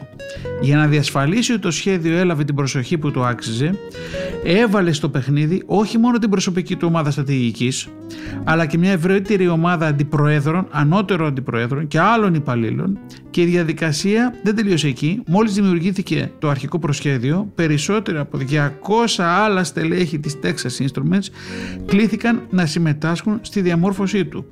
[0.62, 3.76] Για να διασφαλίσει ότι το σχέδιο έλαβε την προσοχή που το άξιζε,
[4.44, 7.88] έβαλε στο παιχνίδι όχι μόνο την προσωπική του ομάδα στρατηγικής,
[8.44, 14.56] αλλά και μια ευρύτερη ομάδα αντιπροέδρων, ανώτερων αντιπροέδρων και άλλων υπαλλήλων και η διαδικασία δεν
[14.56, 15.22] τελείωσε εκεί.
[15.28, 15.93] Μόλις δημιουργήθηκε
[16.40, 18.38] το αρχικό προσχέδιο, περισσότερα από
[19.18, 21.28] 200 άλλα στελέχη της Texas Instruments
[21.86, 24.46] κλήθηκαν να συμμετάσχουν στη διαμόρφωσή του.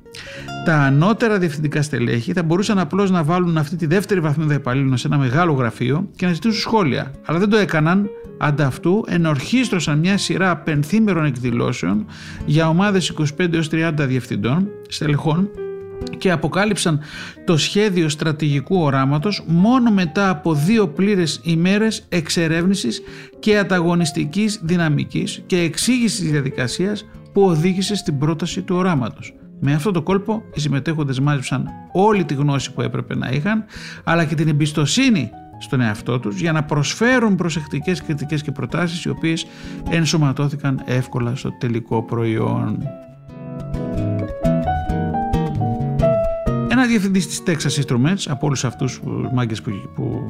[0.64, 5.06] Τα ανώτερα διευθυντικά στελέχη θα μπορούσαν απλώς να βάλουν αυτή τη δεύτερη βαθμίδα υπαλλήλων σε
[5.06, 8.10] ένα μεγάλο γραφείο και να ζητήσουν σχόλια, αλλά δεν το έκαναν
[8.44, 12.06] Ανταυτού ενορχίστρωσαν μια σειρά πενθήμερων εκδηλώσεων
[12.46, 15.48] για ομάδες 25 έως 30 διευθυντών, στελεχών
[16.18, 17.00] και αποκάλυψαν
[17.44, 23.02] το σχέδιο στρατηγικού οράματος μόνο μετά από δύο πλήρες ημέρες εξερεύνησης
[23.38, 29.34] και ανταγωνιστικής δυναμικής και εξήγησης της διαδικασίας που οδήγησε στην πρόταση του οράματος.
[29.60, 33.64] Με αυτό το κόλπο οι συμμετέχοντες μάζεψαν όλη τη γνώση που έπρεπε να είχαν
[34.04, 39.08] αλλά και την εμπιστοσύνη στον εαυτό τους για να προσφέρουν προσεκτικές κριτικές και προτάσεις οι
[39.08, 39.46] οποίες
[39.90, 42.78] ενσωματώθηκαν εύκολα στο τελικό προϊόν.
[46.82, 50.22] Ένα διευθυντής της Texas Instruments, από όλους αυτούς του μάγκες που, που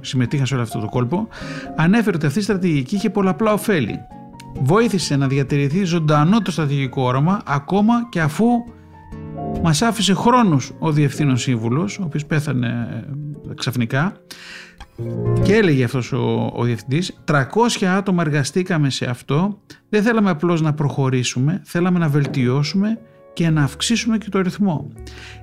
[0.00, 1.28] συμμετείχαν σε όλο αυτό το κόλπο,
[1.76, 3.98] ανέφερε ότι αυτή η στρατηγική είχε πολλαπλά ωφέλη.
[4.60, 8.46] Βοήθησε να διατηρηθεί ζωντανό το στρατηγικό όραμα ακόμα και αφού
[9.62, 13.04] μας άφησε χρόνους ο διευθύνων σύμβουλος, ο οποίος πέθανε
[13.50, 14.12] ε, ξαφνικά,
[15.42, 17.42] και έλεγε αυτός ο, ο διευθυντής, 300
[17.84, 22.98] άτομα εργαστήκαμε σε αυτό, δεν θέλαμε απλώς να προχωρήσουμε, θέλαμε να βελτιώσουμε
[23.36, 24.92] και να αυξήσουμε και το ρυθμό.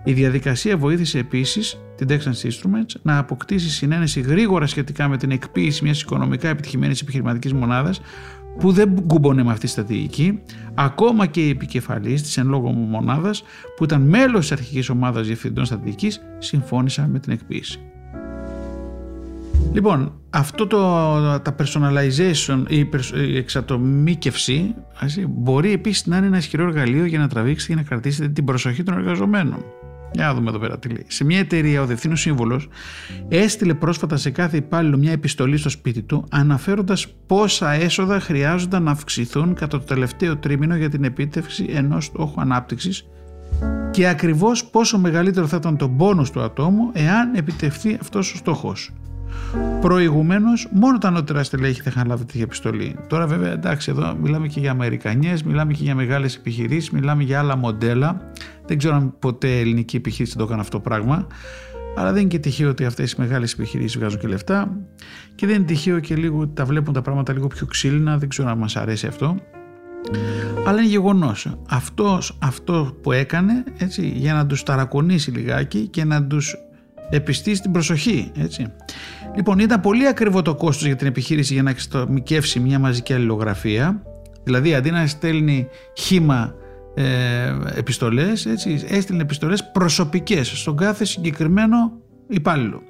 [0.04, 5.84] Η διαδικασία βοήθησε επίσης την Texas Instruments να αποκτήσει συνένεση γρήγορα σχετικά με την εκποίηση
[5.84, 8.02] μιας οικονομικά επιτυχημένης επιχειρηματικής μονάδας
[8.60, 10.40] που δεν κουμπώνε με αυτή τη στρατηγική,
[10.74, 13.44] ακόμα και η επικεφαλής της εν λόγω μονάδας
[13.76, 17.80] που ήταν μέλος της αρχικής ομάδας διευθυντών στρατηγικής συμφώνησαν με την εκποίηση.
[19.74, 20.80] Λοιπόν, αυτό το,
[21.40, 22.90] τα personalization, η,
[23.28, 24.76] η εξατομίκευση
[25.30, 28.84] μπορεί επίσης να είναι ένα ισχυρό εργαλείο για να τραβήξετε και να κρατήσετε την προσοχή
[28.84, 29.66] των εργαζομένων.
[30.14, 31.06] Για να δούμε εδώ πέρα τι λέει.
[31.08, 32.70] Σε μια εταιρεία, ο διευθύνων σύμβουλος
[33.28, 38.92] έστειλε πρόσφατα σε κάθε υπάλληλο μια επιστολή στο σπίτι του, αναφέροντας πόσα έσοδα χρειάζονταν να
[38.92, 43.06] αυξηθούν κατά το τελευταίο τρίμηνο για την επίτευξη ενός στόχου ανάπτυξης
[43.92, 48.92] και ακριβώς πόσο μεγαλύτερο θα ήταν το πόνος του ατόμου εάν επιτευχθεί αυτός ο στόχος.
[49.82, 52.96] Προηγουμένως, μόνο τα ανώτερα στελέχη θα είχαν λάβει τέτοια επιστολή.
[53.08, 57.40] Τώρα, βέβαια, εντάξει, εδώ μιλάμε και για Αμερικανιές, μιλάμε και για μεγάλες επιχειρήσεις, μιλάμε για
[57.40, 58.32] άλλα μοντέλα.
[58.66, 61.28] Δεν ξέρω αν ποτέ ελληνική επιχείρηση το έκανε αυτό το πράγμα.
[61.96, 64.78] Αλλά δεν είναι και τυχαίο ότι αυτές οι μεγάλες επιχειρήσεις βγάζουν και λεφτά.
[65.36, 68.18] Και δεν είναι τυχαίο και λίγο τα βλέπουν τα πράγματα λίγο πιο ξύλινα.
[68.18, 69.36] Δεν ξέρω αν μας αρέσει αυτό.
[70.66, 71.48] Αλλά είναι γεγονός.
[72.40, 76.56] Αυτός που έκανε έτσι, για να τους ταρακονίσει λιγάκι και να τους
[77.16, 78.32] επιστήσει την προσοχή.
[78.38, 78.68] Έτσι.
[79.36, 84.04] Λοιπόν, ήταν πολύ ακριβό το κόστος για την επιχείρηση για να εξατομικεύσει μια μαζική αλληλογραφία.
[84.44, 86.56] Δηλαδή, αντί να στέλνει χήμα
[86.96, 91.92] ε, επιστολές, έτσι, έστειλε επιστολές προσωπικές στον κάθε συγκεκριμένο
[92.28, 92.82] υπάλληλο.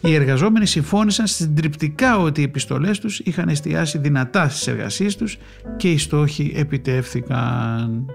[0.00, 5.38] Οι εργαζόμενοι συμφώνησαν συντριπτικά ότι οι επιστολές τους είχαν εστιάσει δυνατά στις εργασίες τους
[5.76, 8.06] και οι στόχοι επιτεύθηκαν.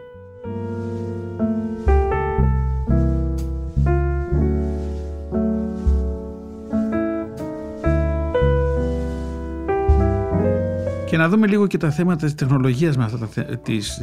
[11.17, 14.01] Και να δούμε λίγο και τα θέματα της τεχνολογίας με αυτά τα, της,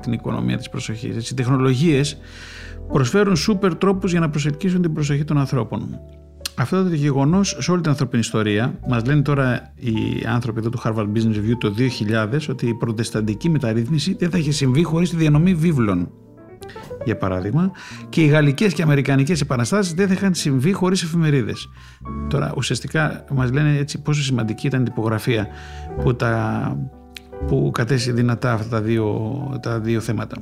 [0.00, 1.30] την οικονομία της προσοχής.
[1.30, 2.18] Οι τεχνολογίες
[2.88, 6.00] προσφέρουν σούπερ τρόπους για να προσελκύσουν την προσοχή των ανθρώπων.
[6.54, 10.80] Αυτό το γεγονός σε όλη την ανθρωπινή ιστορία, μας λένε τώρα οι άνθρωποι εδώ του
[10.84, 11.74] Harvard Business Review το
[12.32, 16.10] 2000 ότι η προτεσταντική μεταρρύθμιση δεν θα είχε συμβεί χωρίς τη διανομή βίβλων
[17.04, 17.70] για παράδειγμα,
[18.08, 21.68] και οι γαλλικές και αμερικανικές επαναστάσεις δεν θα είχαν συμβεί χωρίς εφημερίδες.
[22.28, 25.48] Τώρα ουσιαστικά μας λένε έτσι πόσο σημαντική ήταν η τυπογραφία
[26.02, 26.76] που, τα,
[27.46, 30.36] που κατέσει δυνατά αυτά τα δύο, τα δύο θέματα.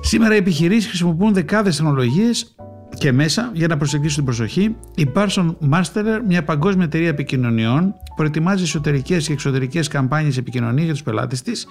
[0.00, 2.54] Σήμερα οι επιχειρήσεις χρησιμοποιούν δεκάδες τεχνολογίες
[2.98, 4.76] και μέσα για να προσεγγίσουν την προσοχή.
[4.94, 11.02] Η Parson Masterer, μια παγκόσμια εταιρεία επικοινωνιών, προετοιμάζει εσωτερικές και εξωτερικές καμπάνιες επικοινωνία για τους
[11.02, 11.66] πελάτες της.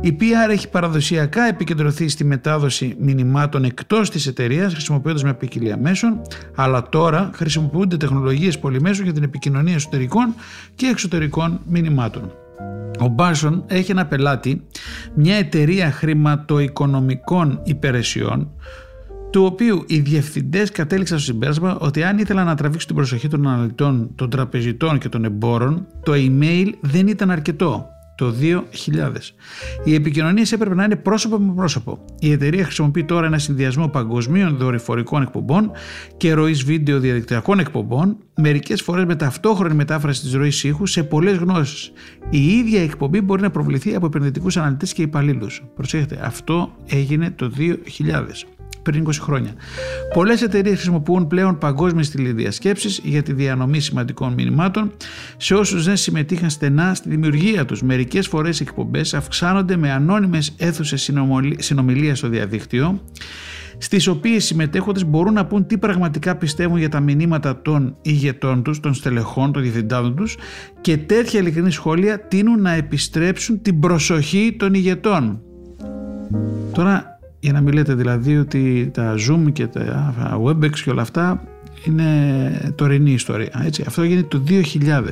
[0.00, 6.20] Η PR έχει παραδοσιακά επικεντρωθεί στη μετάδοση μηνυμάτων εκτός της εταιρείας, χρησιμοποιώντας μια ποικιλία μέσων,
[6.54, 10.34] αλλά τώρα χρησιμοποιούνται τεχνολογίες πολυμέσων για την επικοινωνία εσωτερικών
[10.74, 12.32] και εξωτερικών μηνυμάτων.
[13.00, 14.62] Ο Μπάρσον έχει ένα πελάτη,
[15.14, 18.50] μια εταιρεία χρηματοοικονομικών υπηρεσιών,
[19.30, 23.48] του οποίου οι διευθυντές κατέληξαν στο συμπέρασμα ότι αν ήθελαν να τραβήξουν την προσοχή των
[23.48, 27.88] αναλυτών, των τραπεζιτών και των εμπόρων, το email δεν ήταν αρκετό.
[28.16, 29.32] Το 2000.
[29.84, 32.04] Οι επικοινωνίες έπρεπε να είναι πρόσωπο με πρόσωπο.
[32.18, 35.70] Η εταιρεία χρησιμοποιεί τώρα ένα συνδυασμό παγκοσμίων δορυφορικών εκπομπών
[36.16, 41.36] και ροής βίντεο διαδικτυακών εκπομπών, μερικές φορές με ταυτόχρονη μετάφραση της ροής ήχου σε πολλές
[41.36, 41.92] γνώσεις.
[42.30, 45.64] Η ίδια εκπομπή μπορεί να προβληθεί από επενδυτικούς αναλυτές και υπαλλήλους.
[45.74, 49.52] Προσέχετε, αυτό έγινε το 2000 πριν 20 χρόνια.
[50.14, 54.92] Πολλές εταιρείες χρησιμοποιούν πλέον παγκόσμιες τηλεδιασκέψεις για τη διανομή σημαντικών μηνυμάτων
[55.36, 57.82] σε όσους δεν συμμετείχαν στενά στη δημιουργία τους.
[57.82, 61.10] Μερικές φορές οι εκπομπές αυξάνονται με ανώνυμες αίθουσες
[61.58, 63.00] συνομιλίας στο διαδίκτυο
[63.82, 68.62] στις οποίες οι συμμετέχοντες μπορούν να πούν τι πραγματικά πιστεύουν για τα μηνύματα των ηγετών
[68.62, 70.36] τους, των στελεχών, των διευθυντάδων τους
[70.80, 75.42] και τέτοια ειλικρινή σχόλια τείνουν να επιστρέψουν την προσοχή των ηγετών.
[76.72, 77.09] Τώρα
[77.40, 81.42] για να μιλείτε δηλαδή ότι τα Zoom και τα WebEx και όλα αυτά
[81.84, 83.62] είναι τωρινή ιστορία.
[83.64, 83.84] Έτσι.
[83.86, 85.02] Αυτό γίνεται το 2000.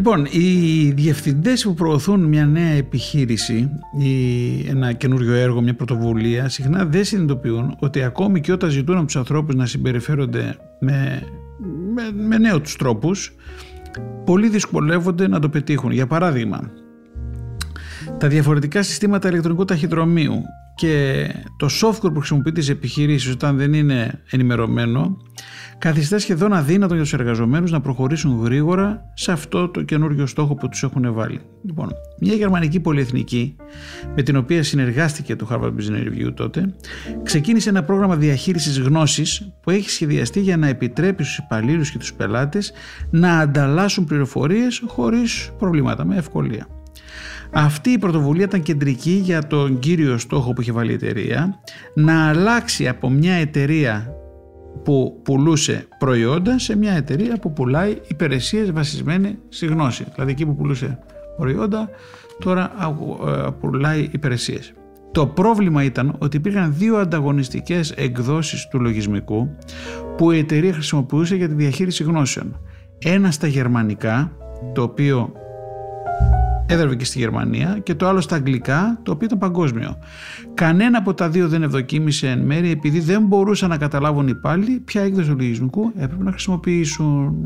[0.00, 6.84] Λοιπόν, οι διευθυντές που προωθούν μια νέα επιχείρηση ή ένα καινούριο έργο, μια πρωτοβουλία, συχνά
[6.84, 11.22] δεν συνειδητοποιούν ότι ακόμη και όταν ζητούν από τους ανθρώπους να συμπεριφέρονται με,
[11.94, 13.34] με, με νέους του τρόπους,
[14.24, 15.90] πολλοί δυσκολεύονται να το πετύχουν.
[15.90, 16.70] Για παράδειγμα,
[18.18, 20.42] τα διαφορετικά συστήματα ηλεκτρονικού ταχυδρομείου
[20.80, 21.26] και
[21.56, 25.16] το software που χρησιμοποιείται στις επιχειρήσεις όταν δεν είναι ενημερωμένο
[25.78, 30.68] καθιστά σχεδόν αδύνατο για τους εργαζομένους να προχωρήσουν γρήγορα σε αυτό το καινούριο στόχο που
[30.68, 31.40] τους έχουν βάλει.
[31.62, 33.56] Λοιπόν, μια γερμανική πολυεθνική,
[34.16, 36.74] με την οποία συνεργάστηκε το Harvard Business Review τότε,
[37.22, 42.12] ξεκίνησε ένα πρόγραμμα διαχείρισης γνώσης που έχει σχεδιαστεί για να επιτρέπει στους υπαλλήλους και τους
[42.12, 42.72] πελάτες
[43.10, 46.66] να ανταλλάσσουν πληροφορίες χωρίς προβλήματα, με ευκολία.
[47.52, 51.60] Αυτή η πρωτοβουλία ήταν κεντρική για τον κύριο στόχο που είχε βάλει η εταιρεία
[51.94, 54.14] να αλλάξει από μια εταιρεία
[54.84, 60.04] που πουλούσε προϊόντα σε μια εταιρεία που πουλάει υπηρεσίες βασισμένες στη γνώση.
[60.14, 60.98] Δηλαδή εκεί που πουλούσε
[61.36, 61.88] προϊόντα
[62.38, 62.72] τώρα
[63.26, 64.72] ε, πουλάει υπηρεσίες.
[65.12, 69.56] Το πρόβλημα ήταν ότι υπήρχαν δύο ανταγωνιστικές εκδόσεις του λογισμικού
[70.16, 72.60] που η εταιρεία χρησιμοποιούσε για τη διαχείριση γνώσεων.
[72.98, 74.32] Ένα στα γερμανικά,
[74.74, 75.32] το οποίο
[76.70, 79.98] έδραβε και στη Γερμανία και το άλλο στα αγγλικά, το οποίο ήταν παγκόσμιο.
[80.54, 84.80] Κανένα από τα δύο δεν ευδοκίμησε εν μέρει επειδή δεν μπορούσαν να καταλάβουν οι πάλι
[84.84, 87.44] ποια έκδοση του λογισμικού έπρεπε να χρησιμοποιήσουν.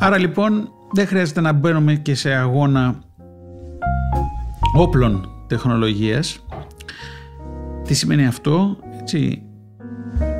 [0.00, 2.94] Άρα λοιπόν δεν χρειάζεται να μπαίνουμε και σε αγώνα
[4.76, 6.46] όπλων τεχνολογίας.
[7.84, 9.42] Τι σημαίνει αυτό, έτσι,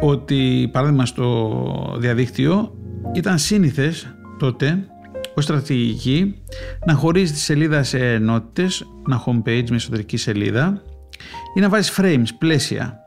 [0.00, 2.72] ότι παράδειγμα στο διαδίκτυο
[3.14, 4.86] ήταν σύνηθες τότε
[5.34, 6.34] ως στρατηγική
[6.86, 10.82] να χωρίζει τη σελίδα σε ενότητες, ένα homepage με εσωτερική σελίδα
[11.56, 12.98] ή να βάζει frames, πλαίσια.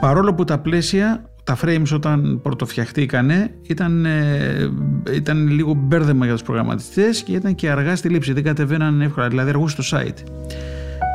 [0.00, 4.70] Παρόλο που τα πλαίσια, τα frames όταν πρωτοφτιαχτήκανε ήταν, ε,
[5.12, 9.28] ήταν λίγο μπέρδεμα για τους προγραμματιστές και ήταν και αργά στη λήψη, δεν κατεβαίναν εύκολα,
[9.28, 10.18] δηλαδή αργούσε στο site.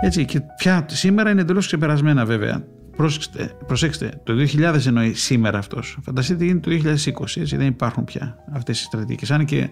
[0.02, 2.64] Έτσι και πια σήμερα είναι εντελώς ξεπερασμένα βέβαια.
[2.96, 5.98] Προσέξτε, προσέξτε, το 2000 εννοεί σήμερα αυτός.
[6.04, 6.90] Φανταστείτε τι γίνεται το
[7.26, 7.42] 2020.
[7.42, 9.32] Έτσι, δεν υπάρχουν πια αυτές οι στρατηγικές.
[9.32, 9.70] Αν και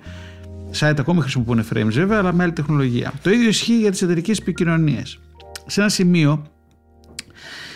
[0.80, 3.14] site ακόμη χρησιμοποιούν frames βέβαια, αλλά με άλλη τεχνολογία.
[3.22, 5.20] Το ίδιο ισχύει για τις εταιρικές επικοινωνίες.
[5.66, 6.46] Σε ένα σημείο,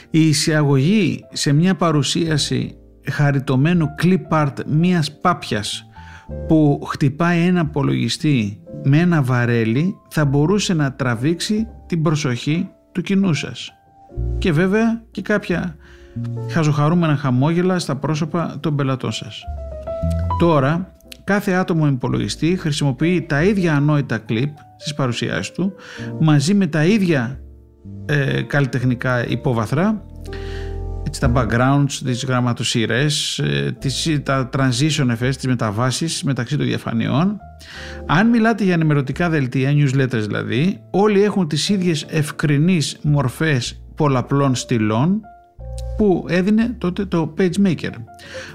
[0.10, 2.78] η εισαγωγή σε μια παρουσίαση
[3.12, 5.86] χαριτωμένου clip art μιας πάπιας
[6.48, 13.34] που χτυπάει ένα απολογιστή με ένα βαρέλι θα μπορούσε να τραβήξει την προσοχή του κοινού
[13.34, 13.72] σας
[14.38, 15.76] και βέβαια και κάποια
[16.50, 19.44] χαζοχαρούμενα χαμόγελα στα πρόσωπα των πελατών σας.
[20.40, 25.74] Τώρα, κάθε άτομο υπολογιστή χρησιμοποιεί τα ίδια ανόητα κλιπ στις παρουσιάσεις του
[26.20, 27.40] μαζί με τα ίδια
[28.06, 30.06] ε, καλλιτεχνικά υπόβαθρα
[31.08, 37.38] έτσι, τα backgrounds, τις γραμματοσύρες, ε, τις, τα transition effects, τις μεταβάσεις μεταξύ των διαφανειών.
[38.06, 45.22] Αν μιλάτε για ενημερωτικά δελτία, newsletters δηλαδή, όλοι έχουν τις ίδιες ευκρινείς μορφές πολλαπλών στυλών
[45.98, 47.92] που έδινε τότε το PageMaker.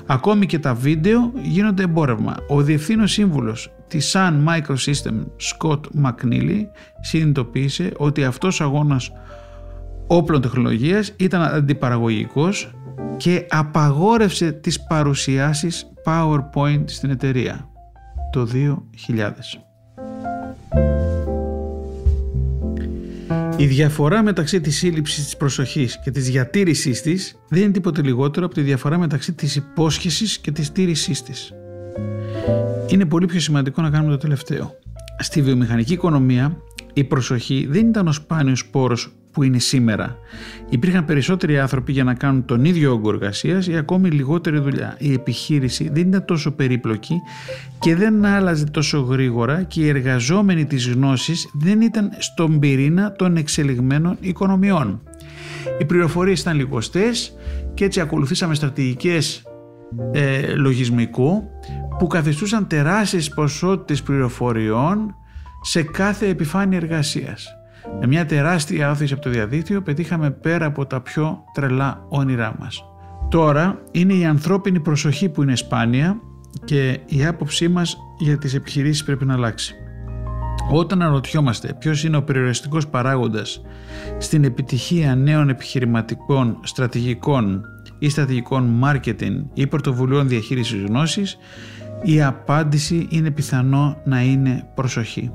[0.06, 2.36] Ακόμη και τα βίντεο γίνονται εμπόρευμα.
[2.48, 6.60] Ο διευθύνων σύμβουλος της Sun Microsystem Scott McNeely
[7.00, 9.12] συνειδητοποίησε ότι αυτός ο αγώνας
[10.06, 12.70] όπλων τεχνολογίας ήταν αντιπαραγωγικός
[13.16, 17.68] και απαγόρευσε τις παρουσιάσεις PowerPoint στην εταιρεία
[18.32, 19.71] το 2000.
[23.62, 28.46] Η διαφορά μεταξύ της σύλληψης της προσοχής και της διατήρησής της δεν είναι τίποτε λιγότερο
[28.46, 31.52] από τη διαφορά μεταξύ της υπόσχεσης και της τήρησής της.
[32.88, 34.78] Είναι πολύ πιο σημαντικό να κάνουμε το τελευταίο.
[35.18, 36.56] Στη βιομηχανική οικονομία
[36.92, 40.16] η προσοχή δεν ήταν ο σπάνιος πόρος που είναι σήμερα.
[40.68, 44.96] Υπήρχαν περισσότεροι άνθρωποι για να κάνουν τον ίδιο όγκο εργασίας ή ακόμη λιγότερη δουλειά.
[44.98, 47.14] Η επιχείρηση δεν ήταν τόσο περίπλοκη
[47.78, 53.36] και δεν άλλαζε τόσο γρήγορα και οι εργαζόμενοι της γνώσης δεν ήταν στον πυρήνα των
[53.36, 55.00] εξελιγμένων οικονομιών.
[55.80, 57.36] Οι πληροφορίες ήταν λιγοστές
[57.74, 59.42] και έτσι ακολουθήσαμε στρατηγικές
[60.12, 61.42] ε, λογισμικού
[61.98, 65.14] που καθιστούσαν τεράστιες ποσότητες πληροφοριών
[65.62, 67.56] σε κάθε επιφάνεια εργασίας.
[68.00, 72.84] Με μια τεράστια όθηση από το διαδίκτυο πετύχαμε πέρα από τα πιο τρελά όνειρά μας.
[73.28, 76.20] Τώρα είναι η ανθρώπινη προσοχή που είναι σπάνια
[76.64, 79.74] και η άποψή μας για τις επιχειρήσεις πρέπει να αλλάξει.
[80.70, 83.60] Όταν αναρωτιόμαστε ποιος είναι ο περιοριστικός παράγοντας
[84.18, 87.64] στην επιτυχία νέων επιχειρηματικών, στρατηγικών
[87.98, 91.38] ή στρατηγικών marketing ή πρωτοβουλίων διαχείρισης γνώσης,
[92.02, 95.30] η απάντηση είναι πιθανό να είναι προσοχή.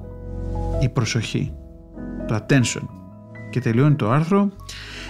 [0.82, 1.54] Η προσοχή
[2.28, 2.82] το attention.
[3.50, 4.52] Και τελειώνει το άρθρο.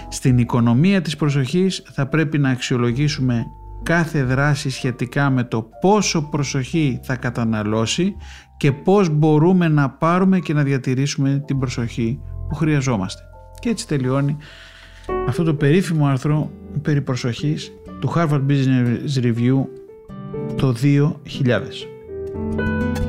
[0.08, 3.46] Στην οικονομία της προσοχής θα πρέπει να αξιολογήσουμε
[3.82, 8.16] κάθε δράση σχετικά με το πόσο προσοχή θα καταναλώσει
[8.56, 13.22] και πώς μπορούμε να πάρουμε και να διατηρήσουμε την προσοχή που χρειαζόμαστε.
[13.60, 14.36] Και έτσι τελειώνει
[15.28, 16.50] αυτό το περίφημο άρθρο
[16.82, 19.64] περί προσοχής του Harvard Business Review
[20.56, 23.07] το 2000.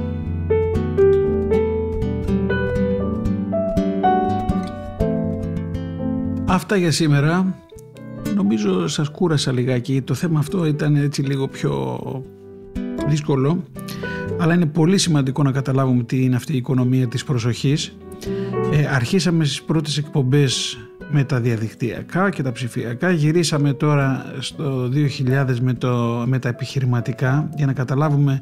[6.59, 7.55] Αυτά για σήμερα.
[8.35, 10.01] Νομίζω σας κούρασα λιγάκι.
[10.01, 11.99] Το θέμα αυτό ήταν έτσι λίγο πιο
[13.07, 13.63] δύσκολο.
[14.39, 17.97] Αλλά είναι πολύ σημαντικό να καταλάβουμε τι είναι αυτή η οικονομία της προσοχής.
[18.71, 20.77] Ε, αρχίσαμε στις πρώτες εκπομπές
[21.11, 23.11] με τα διαδικτυακά και τα ψηφιακά.
[23.11, 28.41] Γυρίσαμε τώρα στο 2000 με, το, με τα επιχειρηματικά για να καταλάβουμε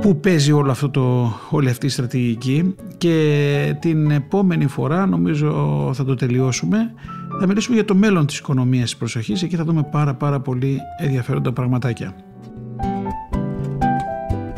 [0.00, 6.04] πού παίζει όλο αυτό το, όλη αυτή η στρατηγική και την επόμενη φορά νομίζω θα
[6.04, 6.92] το τελειώσουμε
[7.40, 9.42] Θα μιλήσουμε για το μέλλον της οικονομίας της προσοχής.
[9.42, 12.14] Εκεί θα δούμε πάρα πάρα πολύ ενδιαφέροντα πραγματάκια.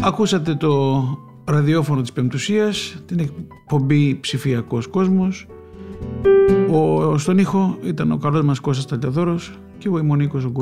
[0.02, 1.02] Ακούσατε το
[1.44, 5.46] ραδιόφωνο της Πεμπτουσίας, την εκπομπή Ψηφιακός Κόσμος.
[6.70, 10.52] Ο, στον ήχο ήταν ο καλός μας Κώστας Ταλιαδόρος και εγώ είμαι ο Νίκος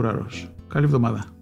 [0.69, 1.38] Καλή εβδομάδα.